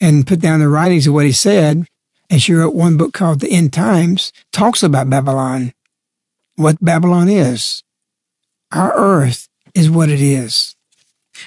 [0.00, 1.86] and put down the writings of what he said,
[2.30, 5.72] and she wrote one book called The End Times, talks about Babylon,
[6.56, 7.82] what Babylon is.
[8.72, 10.74] Our earth is what it is.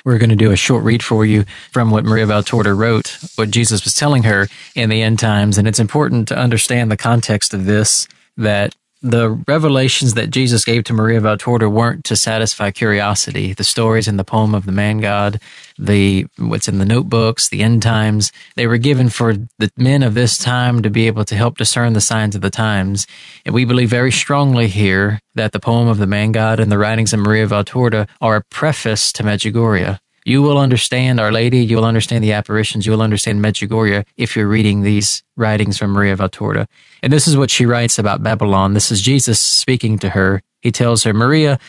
[0.04, 3.52] We're going to do a short read for you from what Maria Valtorta wrote, what
[3.52, 5.58] Jesus was telling her in the end times.
[5.58, 10.84] And it's important to understand the context of this that the revelations that Jesus gave
[10.86, 13.54] to Maria Valtorta weren't to satisfy curiosity.
[13.54, 15.40] The stories in the poem of the man God,
[15.78, 20.14] the what's in the notebooks, the end times, they were given for the men of
[20.14, 23.06] this time to be able to help discern the signs of the times.
[23.46, 26.78] And we believe very strongly here that the poem of the man God and the
[26.78, 30.00] writings of Maria Valtorta are a preface to Medjugorje.
[30.28, 34.36] You will understand Our Lady, you will understand the apparitions, you will understand Medjugorje if
[34.36, 36.68] you're reading these writings from Maria Valtorta.
[37.02, 38.74] And this is what she writes about Babylon.
[38.74, 40.42] This is Jesus speaking to her.
[40.60, 41.60] He tells her, Maria,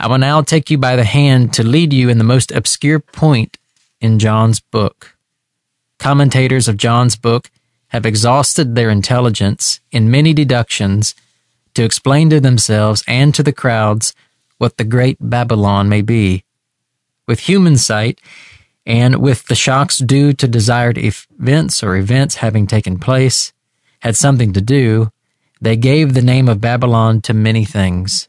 [0.00, 2.98] I will now take you by the hand to lead you in the most obscure
[2.98, 3.56] point
[4.00, 5.16] in John's book.
[6.00, 7.52] Commentators of John's book
[7.90, 11.14] have exhausted their intelligence in many deductions
[11.74, 14.12] to explain to themselves and to the crowds
[14.56, 16.42] what the great Babylon may be
[17.28, 18.20] with human sight
[18.84, 23.52] and with the shocks due to desired events or events having taken place,
[24.00, 25.12] had something to do,
[25.60, 28.28] they gave the name of Babylon to many things.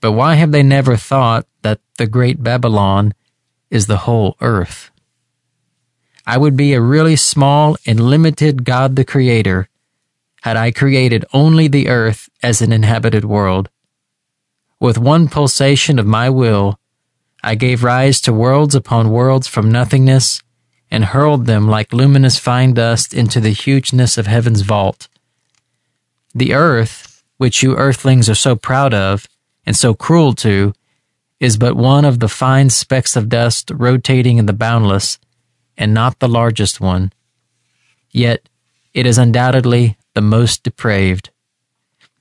[0.00, 3.14] But why have they never thought that the great Babylon
[3.70, 4.90] is the whole earth?
[6.26, 9.68] I would be a really small and limited God the Creator
[10.42, 13.70] had I created only the earth as an inhabited world.
[14.80, 16.77] With one pulsation of my will,
[17.42, 20.42] I gave rise to worlds upon worlds from nothingness
[20.90, 25.08] and hurled them like luminous fine dust into the hugeness of heaven's vault.
[26.34, 29.26] The earth, which you earthlings are so proud of
[29.64, 30.72] and so cruel to,
[31.40, 35.18] is but one of the fine specks of dust rotating in the boundless,
[35.76, 37.12] and not the largest one.
[38.10, 38.48] Yet
[38.92, 41.30] it is undoubtedly the most depraved.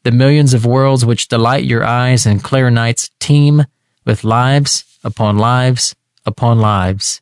[0.04, 3.66] The millions of worlds which delight your eyes and clear nights teem
[4.06, 5.96] with lives upon lives
[6.28, 7.22] upon lives,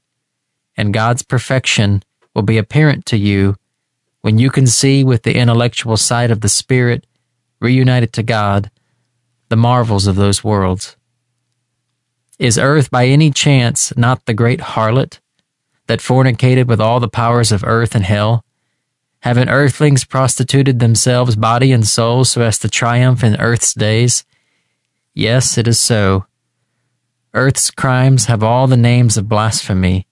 [0.75, 3.55] and God's perfection will be apparent to you
[4.21, 7.05] when you can see with the intellectual sight of the Spirit
[7.61, 8.71] reunited to God,
[9.49, 10.97] the marvels of those worlds.
[12.39, 15.19] Is earth by any chance not the great harlot
[15.88, 18.43] that fornicated with all the powers of earth and hell?
[19.19, 24.25] Haven't earthlings prostituted themselves body and soul so as to triumph in earth's days?
[25.13, 26.25] Yes, it is so.
[27.36, 30.07] Earth's crimes have all the names of blasphemy,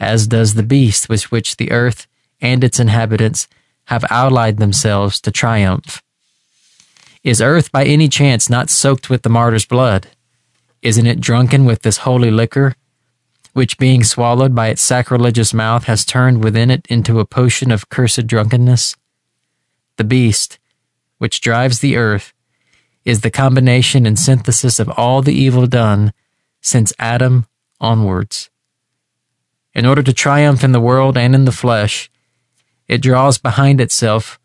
[0.00, 2.06] as does the beast with which the earth
[2.40, 3.46] and its inhabitants
[3.84, 6.02] have allied themselves to triumph.
[7.22, 10.08] Is earth by any chance not soaked with the martyr's blood?
[10.80, 12.74] Isn't it drunken with this holy liquor,
[13.52, 17.90] which being swallowed by its sacrilegious mouth has turned within it into a potion of
[17.90, 18.96] cursed drunkenness?
[19.98, 20.58] The beast,
[21.18, 22.32] which drives the earth,
[23.04, 26.14] is the combination and synthesis of all the evil done
[26.66, 27.46] since Adam
[27.80, 28.50] onwards.
[29.72, 32.10] In order to triumph in the world and in the flesh,
[32.88, 34.40] it draws behind itself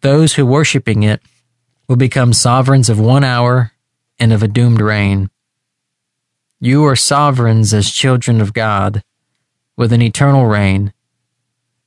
[0.00, 1.20] those who, worshipping it,
[1.86, 3.72] will become sovereigns of one hour
[4.18, 5.28] and of a doomed reign.
[6.60, 9.02] You are sovereigns as children of God,
[9.76, 10.94] with an eternal reign,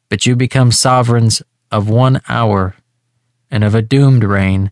[0.07, 1.41] but you become sovereigns
[1.71, 2.75] of one hour
[3.49, 4.71] and of a doomed reign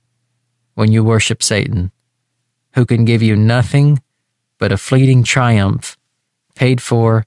[0.76, 1.92] when you worship Satan,
[2.76, 4.00] who can give you nothing
[4.58, 5.98] but a fleeting triumph
[6.56, 7.26] paid for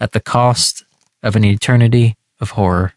[0.00, 0.84] at the cost
[1.22, 2.94] of an eternity of horror.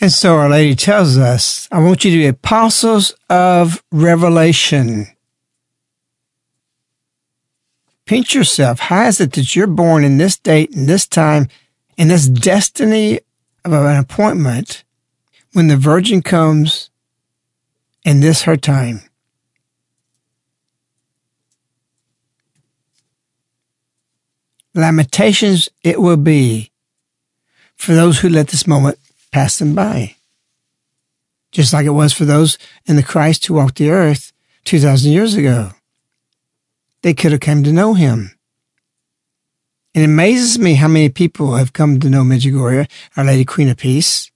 [0.00, 5.06] And so Our Lady tells us, I want you to be apostles of revelation.
[8.04, 8.80] Pinch yourself.
[8.80, 11.48] How is it that you're born in this date, and this time,
[11.96, 13.20] in this destiny
[13.64, 14.84] of an appointment
[15.52, 16.90] when the Virgin comes
[18.04, 19.00] in this her time?
[24.74, 26.70] Lamentations it will be
[27.76, 28.98] for those who let this moment
[29.30, 30.16] pass them by.
[31.52, 34.32] Just like it was for those in the Christ who walked the earth
[34.64, 35.70] 2,000 years ago.
[37.02, 38.36] They could have come to know him.
[39.94, 43.76] It amazes me how many people have come to know Medjugorje, Our Lady Queen of
[43.76, 44.32] Peace,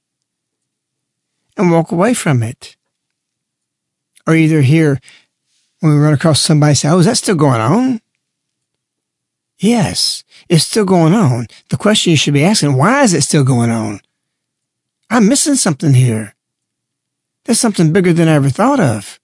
[1.57, 2.77] and walk away from it.
[4.25, 5.01] Or either here,
[5.81, 8.01] when we run across somebody say, Oh, is that still going on?
[9.59, 11.49] Yes, it's still going on.
[11.69, 14.01] The question you should be asking, why is it still going on?
[15.11, 16.35] I'm missing something here.
[17.45, 19.19] There's something bigger than I ever thought of.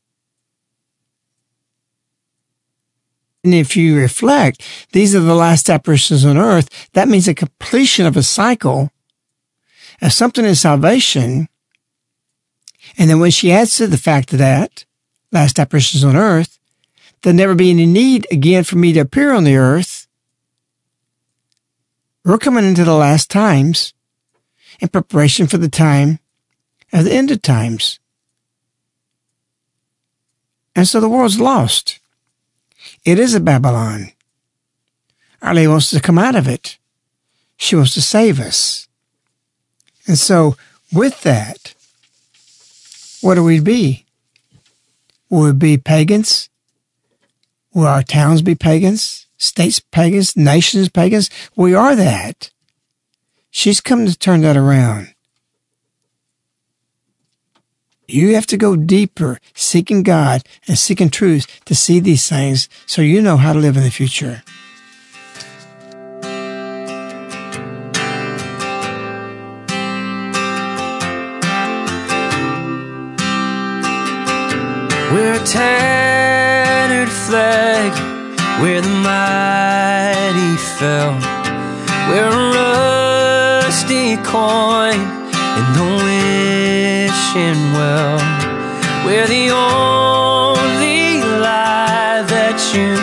[3.45, 4.63] And if you reflect,
[4.93, 6.89] these are the last apparitions on earth.
[6.95, 8.91] That means a completion of a cycle
[10.01, 11.49] of something in salvation.
[12.97, 14.87] And then when she adds to the fact of that,
[15.31, 16.59] last apparitions on earth,
[17.21, 20.04] there'll never be any need again for me to appear on the earth
[22.25, 23.93] we're coming into the last times
[24.81, 26.19] in preparation for the time
[26.93, 27.99] of the end of times.
[30.75, 32.01] And so the world's lost.
[33.05, 34.13] It is a Babylon.
[35.43, 36.79] Our Lady wants to come out of it.
[37.57, 38.89] She wants to save us.
[40.07, 40.57] And so,
[40.93, 41.75] with that,
[43.21, 44.05] what do we be?
[45.31, 46.49] Will we be pagans?
[47.73, 49.24] Will our towns be pagans?
[49.45, 51.31] States pagans, nations pagans.
[51.55, 52.51] We are that.
[53.51, 55.15] She's come to turn that around.
[58.07, 63.01] You have to go deeper, seeking God and seeking truth to see these things so
[63.01, 64.43] you know how to live in the future.
[75.13, 78.14] We're a tattered flag
[78.61, 81.15] where the mighty fell,
[82.09, 84.99] where a rusty coin
[85.59, 88.19] in the wishing well,
[89.05, 92.95] where the only lie that you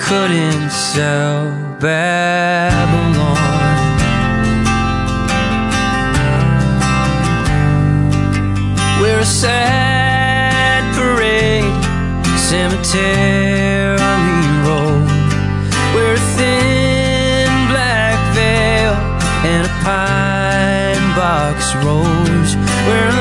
[0.00, 3.36] couldn't sell, Babylon.
[9.00, 11.64] We're a sad parade,
[12.36, 13.47] cemetery
[21.84, 22.54] rose.
[22.86, 23.17] Where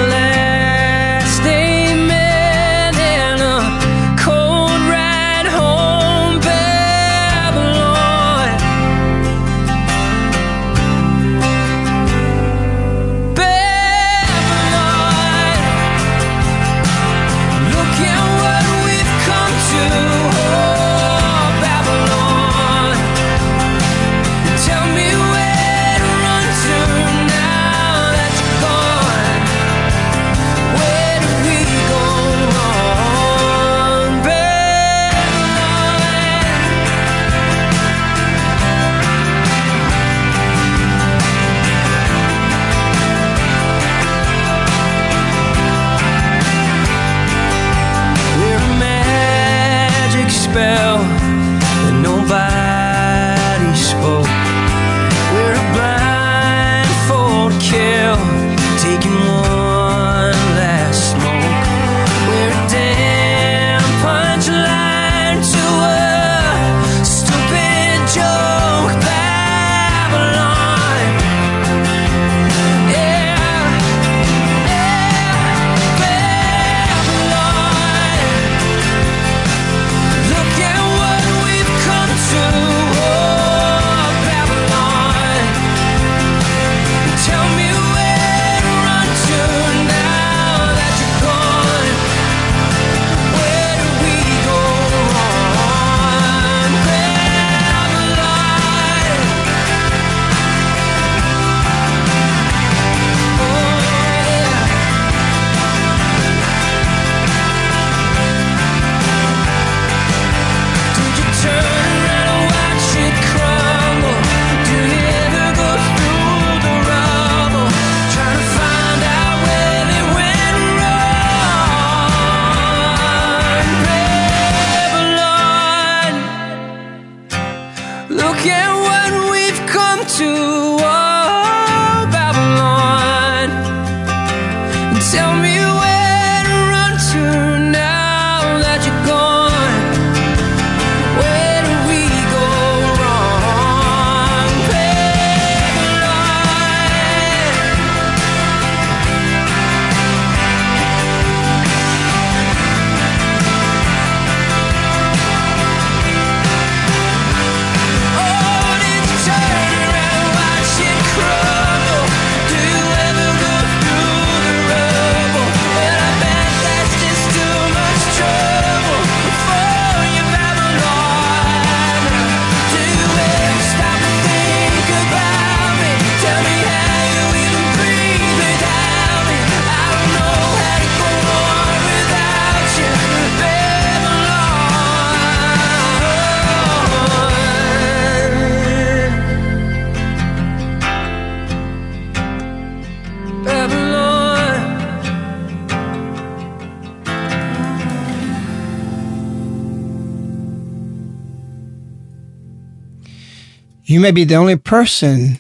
[203.98, 205.40] You may be the only person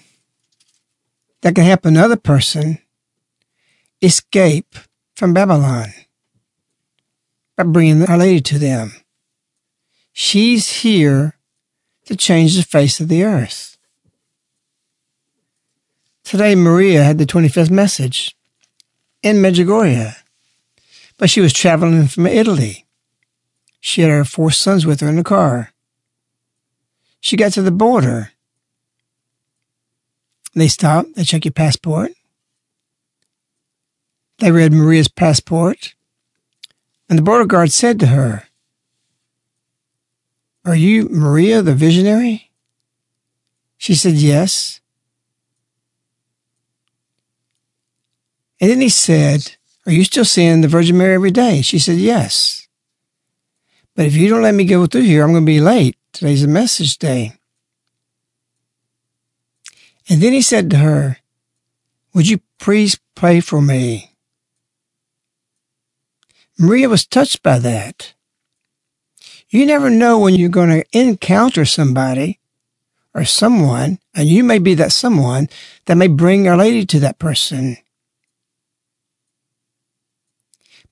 [1.41, 2.80] that can help another person
[4.01, 4.74] escape
[5.16, 5.93] from Babylon
[7.55, 8.93] by bringing Our Lady to them.
[10.12, 11.38] She's here
[12.05, 13.78] to change the face of the earth.
[16.24, 18.36] Today, Maria had the 25th message
[19.22, 20.16] in Medjugorje,
[21.20, 22.88] but she was traveling from Italy.
[23.80, 25.74] She had her four sons with her in the car.
[27.20, 28.32] She got to the border.
[30.58, 32.14] They stopped, they checked your passport.
[34.39, 35.93] They read Maria's passport,
[37.08, 38.45] and the border guard said to her,
[40.66, 42.49] Are you Maria the visionary?
[43.78, 44.82] She said, Yes.
[48.60, 51.62] And then he said, Are you still seeing the Virgin Mary every day?
[51.62, 52.68] She said, Yes.
[53.95, 55.97] But if you don't let me go through here, I'm going to be late.
[56.14, 57.36] Today's a message day.
[60.10, 61.18] And then he said to her,
[62.14, 64.16] Would you please pray for me?
[66.58, 68.14] Maria was touched by that.
[69.49, 72.39] You never know when you're going to encounter somebody
[73.14, 75.49] or someone, and you may be that someone
[75.86, 77.78] that may bring Our Lady to that person.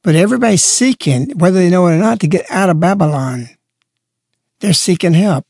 [0.04, 3.50] But everybody's seeking, whether they know it or not, to get out of Babylon.
[4.60, 5.46] They're seeking help.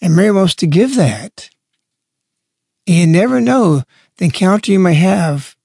[0.00, 1.50] And Mary wants to give that.
[2.86, 3.82] You never know
[4.16, 5.56] the encounter you may have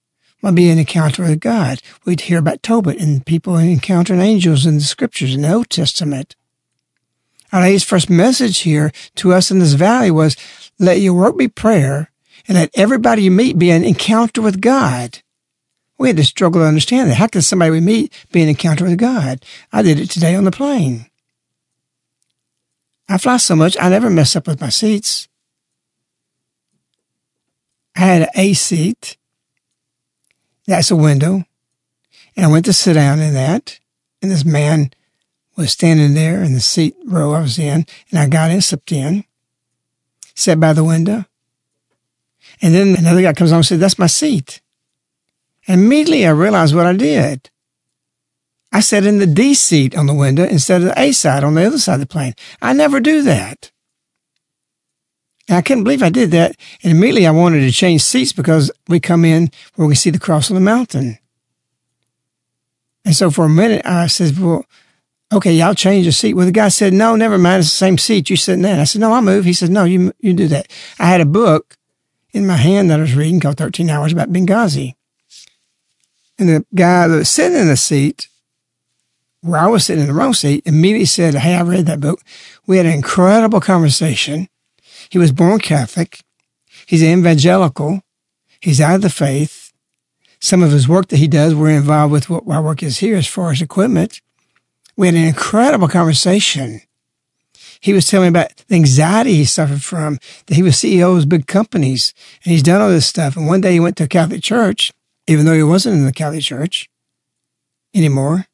[0.42, 1.80] might be an encounter with God.
[2.04, 6.36] We'd hear about Tobit and people encountering angels in the scriptures in the Old Testament.
[7.54, 10.36] Our Lady's first message here to us in this valley was,
[10.80, 12.10] let your work be prayer
[12.48, 15.20] and let everybody you meet be an encounter with God.
[16.00, 17.18] We had to struggle to understand that.
[17.18, 19.46] How can somebody we meet be an encounter with God?
[19.72, 21.06] I did it today on the plane.
[23.08, 25.28] I fly so much, I never mess up with my seats.
[27.96, 29.18] I had an A seat
[30.72, 31.44] that's a window.
[32.36, 33.80] And I went to sit down in that.
[34.22, 34.92] And this man
[35.58, 37.86] was standing there in the seat row I was in.
[38.10, 39.26] And I got in, slipped in,
[40.36, 41.26] sat by the window.
[42.62, 44.62] And then another guy comes on and said, That's my seat.
[45.68, 47.50] And immediately I realized what I did.
[48.72, 51.56] I sat in the D seat on the window instead of the A side on
[51.56, 52.34] the other side of the plane.
[52.62, 53.71] I never do that.
[55.52, 56.56] And I couldn't believe I did that.
[56.82, 60.18] And immediately I wanted to change seats because we come in where we see the
[60.18, 61.20] cross on the mountain.
[63.04, 64.66] And so for a minute, I said, well,
[65.34, 66.36] okay, y'all change the seat.
[66.36, 67.60] Well, the guy said, no, never mind.
[67.60, 68.30] It's the same seat.
[68.30, 68.80] You sitting there.
[68.80, 69.44] I said, no, I'll move.
[69.44, 70.72] He said, no, you, you do that.
[71.00, 71.76] I had a book
[72.32, 74.96] in my hand that I was reading called 13 Hours about Benghazi.
[76.40, 78.30] And the guy that was sitting in the seat
[79.42, 82.22] where I was sitting in the wrong seat immediately said, Hey, I read that book.
[82.68, 84.48] We had an incredible conversation.
[85.12, 86.22] He was born Catholic.
[86.86, 88.02] He's evangelical.
[88.62, 89.74] He's out of the faith.
[90.40, 93.18] Some of his work that he does, we're involved with what our work is here
[93.18, 94.22] as far as equipment.
[94.96, 96.82] We had an incredible conversation.
[97.82, 101.28] He was telling me about the anxiety he suffered from, that he was CEO of
[101.28, 102.14] big companies
[102.46, 103.36] and he's done all this stuff.
[103.36, 104.94] And one day he went to a Catholic church,
[105.28, 106.88] even though he wasn't in the Catholic church
[107.94, 108.46] anymore.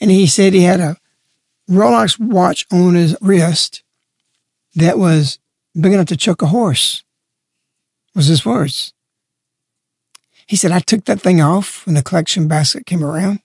[0.00, 0.96] And he said he had a
[1.68, 3.82] Rolex watch on his wrist
[4.76, 5.38] that was
[5.78, 7.02] big enough to choke a horse,
[8.14, 8.92] was his words.
[10.46, 13.40] He said, I took that thing off when the collection basket came around.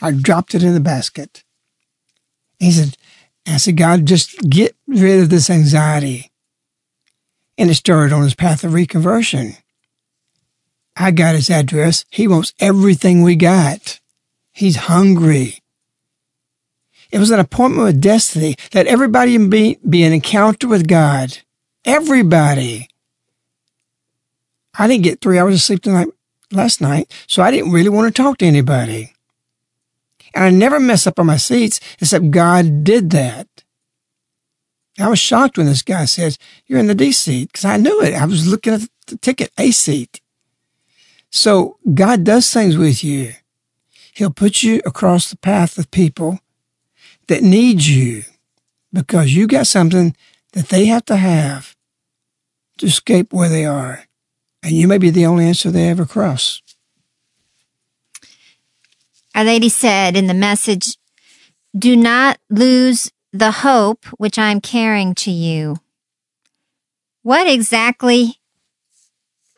[0.00, 1.42] I dropped it in the basket.
[2.60, 2.96] He said,
[3.46, 6.30] I said, God, just get rid of this anxiety.
[7.58, 9.58] And it started on his path of reconversion.
[10.96, 12.04] I got his address.
[12.10, 14.00] He wants everything we got.
[14.52, 15.63] He's hungry.
[17.14, 18.56] It was an appointment with destiny.
[18.74, 21.38] Let everybody be, be an encounter with God.
[21.84, 22.88] Everybody.
[24.76, 26.08] I didn't get three hours of sleep tonight
[26.50, 29.12] last night, so I didn't really want to talk to anybody.
[30.34, 33.46] And I never mess up on my seats, except God did that.
[34.98, 36.36] I was shocked when this guy says,
[36.66, 38.14] You're in the D seat, because I knew it.
[38.14, 40.20] I was looking at the ticket, A seat.
[41.30, 43.34] So God does things with you.
[44.14, 46.40] He'll put you across the path of people
[47.28, 48.22] that needs you
[48.92, 50.16] because you got something
[50.52, 51.74] that they have to have
[52.78, 54.04] to escape where they are.
[54.62, 56.62] And you may be the only answer they ever cross.
[59.34, 60.96] Our Lady said in the message,
[61.76, 65.76] Do not lose the hope which I am carrying to you.
[67.22, 68.38] What exactly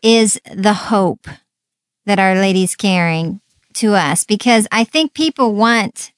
[0.02, 1.28] is the hope
[2.06, 3.40] that Our Lady's carrying
[3.74, 4.24] to us?
[4.24, 6.12] Because I think people want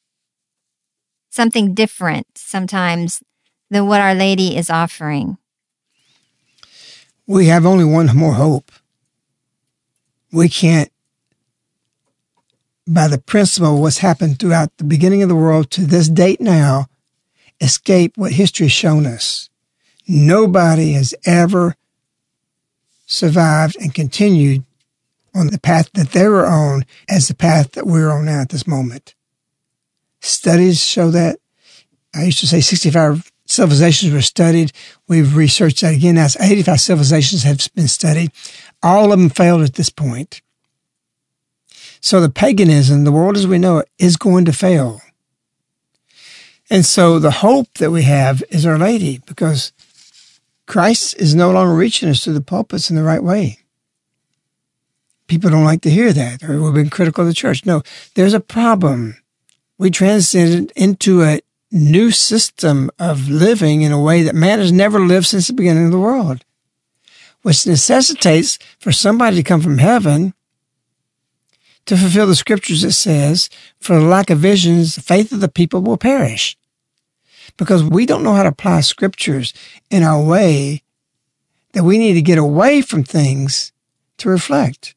[1.39, 3.22] something different sometimes
[3.70, 5.39] than what Our Lady is offering.
[7.28, 8.72] We have only one more hope.
[10.32, 10.91] We can't,
[12.89, 16.41] by the principle of what's happened throughout the beginning of the world to this date
[16.41, 16.86] now,
[17.61, 19.49] escape what history has shown us.
[20.09, 21.76] Nobody has ever
[23.07, 24.64] survived and continued
[25.36, 28.49] on the path that they were on as the path that we're on now at
[28.49, 29.14] this moment.
[30.21, 31.39] Studies show that.
[32.14, 34.73] I used to say 65 civilizations were studied.
[35.09, 36.16] We've researched that again.
[36.16, 38.33] Now 85 civilizations have been studied.
[38.83, 40.43] All of them failed at this point.
[42.01, 45.01] So the paganism, the world as we know it, is going to fail.
[46.71, 49.73] And so the hope that we have is Our Lady because
[50.66, 53.59] Christ is no longer reaching us through the pulpits in the right way.
[55.27, 57.66] People don't like to hear that, or we've been critical of the church.
[57.66, 57.83] No,
[58.14, 59.16] there's a problem.
[59.79, 64.99] We transcended into a new system of living in a way that man has never
[64.99, 66.45] lived since the beginning of the world,
[67.43, 70.35] which necessitates for somebody to come from heaven
[71.87, 73.49] to fulfill the scriptures that says,
[73.81, 76.57] for the lack of visions, the faith of the people will perish.
[77.57, 79.55] Because we don't know how to apply scriptures
[79.91, 80.83] in our way
[81.72, 83.72] that we need to get away from things
[84.18, 84.95] to reflect.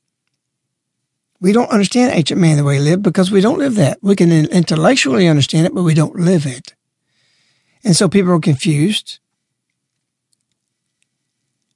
[1.42, 3.98] We don't understand ancient man the way he lived because we don't live that.
[4.02, 6.76] We can intellectually understand it, but we don't live it.
[7.84, 9.18] And so people are confused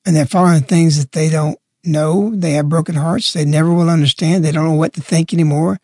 [0.06, 2.30] and they're following things that they don't know.
[2.36, 3.34] They have broken hearts.
[3.34, 4.46] They never will understand.
[4.46, 5.80] They don't know what to think anymore.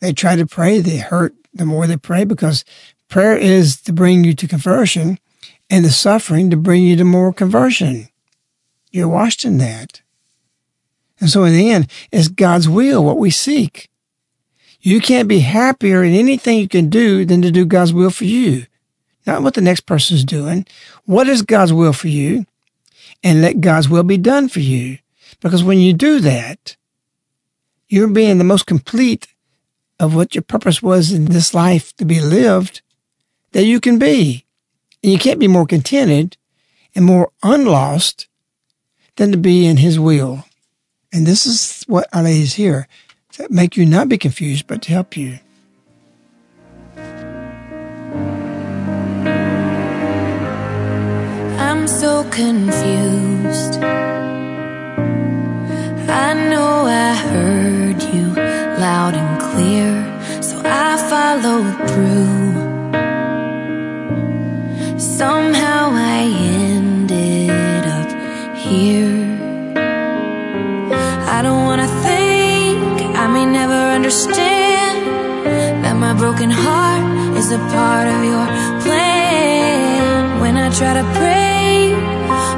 [0.00, 0.80] They try to pray.
[0.80, 2.64] They hurt the more they pray because
[3.08, 5.20] prayer is to bring you to conversion
[5.70, 8.08] and the suffering to bring you to more conversion.
[8.90, 10.02] You're washed in that.
[11.24, 13.88] And so in the end, it's God's will, what we seek.
[14.82, 18.26] You can't be happier in anything you can do than to do God's will for
[18.26, 18.66] you.
[19.26, 20.66] Not what the next person is doing.
[21.06, 22.44] What is God's will for you?
[23.22, 24.98] And let God's will be done for you.
[25.40, 26.76] Because when you do that,
[27.88, 29.26] you're being the most complete
[29.98, 32.82] of what your purpose was in this life to be lived
[33.52, 34.44] that you can be.
[35.02, 36.36] And you can't be more contented
[36.94, 38.28] and more unlost
[39.16, 40.44] than to be in his will.
[41.14, 42.88] And this is what Our is here
[43.34, 45.38] to make you not be confused, but to help you.
[51.56, 53.78] I'm so confused.
[56.10, 58.34] I know I heard you
[58.82, 62.58] loud and clear, so I followed through.
[64.98, 66.22] Somehow I
[66.58, 68.10] ended up
[68.56, 69.13] here.
[71.44, 74.96] I don't wanna think, I may never understand
[75.84, 78.46] that my broken heart is a part of your
[78.80, 80.40] plan.
[80.40, 81.92] When I try to pray,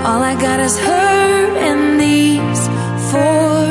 [0.07, 2.63] all I got is hurt and these
[3.11, 3.66] four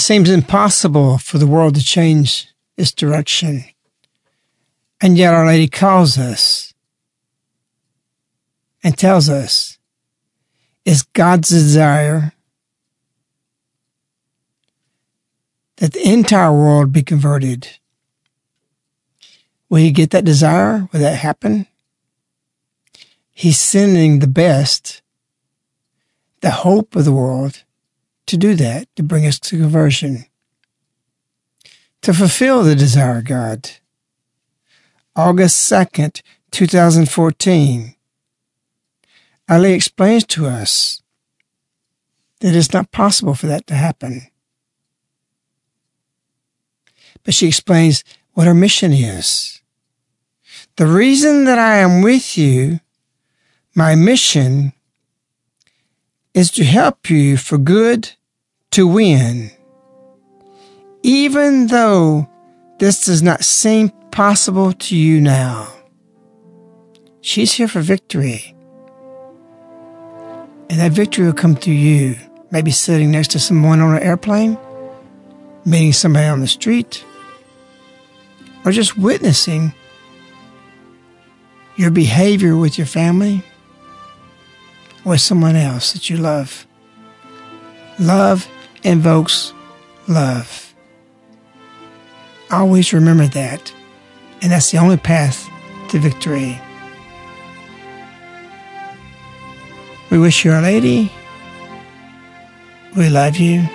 [0.00, 3.64] seems impossible for the world to change its direction.
[5.00, 6.74] And yet Our Lady calls us
[8.82, 9.78] and tells us
[10.84, 12.32] it's God's desire
[15.76, 17.68] that the entire world be converted.
[19.68, 20.88] Will you get that desire?
[20.92, 21.66] Will that happen?
[23.30, 25.00] He's sending the best,
[26.40, 27.64] the hope of the world,
[28.30, 30.24] to do that, to bring us to conversion,
[32.02, 33.70] to fulfill the desire of God.
[35.16, 36.22] August 2nd,
[36.52, 37.96] 2014.
[39.48, 41.02] Our Lady explains to us
[42.38, 44.22] that it's not possible for that to happen.
[47.24, 48.04] But she explains
[48.34, 49.60] what her mission is.
[50.76, 52.78] The reason that I am with you,
[53.74, 54.72] my mission,
[56.32, 58.12] is to help you for good
[58.72, 59.50] to win.
[61.02, 62.28] Even though
[62.78, 65.72] this does not seem possible to you now,
[67.20, 68.54] she's here for victory.
[70.68, 72.16] And that victory will come through you.
[72.52, 74.58] Maybe sitting next to someone on an airplane,
[75.64, 77.04] meeting somebody on the street,
[78.64, 79.72] or just witnessing
[81.76, 83.42] your behavior with your family
[85.04, 86.66] or someone else that you love.
[87.98, 88.48] Love
[88.82, 89.52] invokes
[90.08, 90.74] love.
[92.50, 93.72] Always remember that.
[94.42, 95.48] And that's the only path
[95.90, 96.60] to victory.
[100.10, 101.12] We wish you, Our Lady.
[102.96, 103.68] We love you.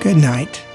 [0.00, 0.65] Good night.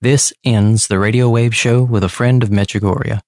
[0.00, 3.18] This ends the Radio Wave Show with a friend of Medjugorje.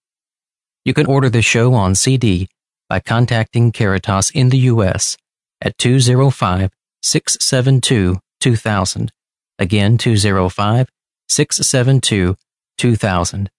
[0.85, 2.49] You can order the show on CD
[2.89, 5.16] by contacting Caritas in the U.S.
[5.61, 6.71] at 205
[7.03, 9.11] 672 2000.
[9.59, 10.89] Again, 205
[11.29, 12.37] 672
[12.79, 13.51] 2000.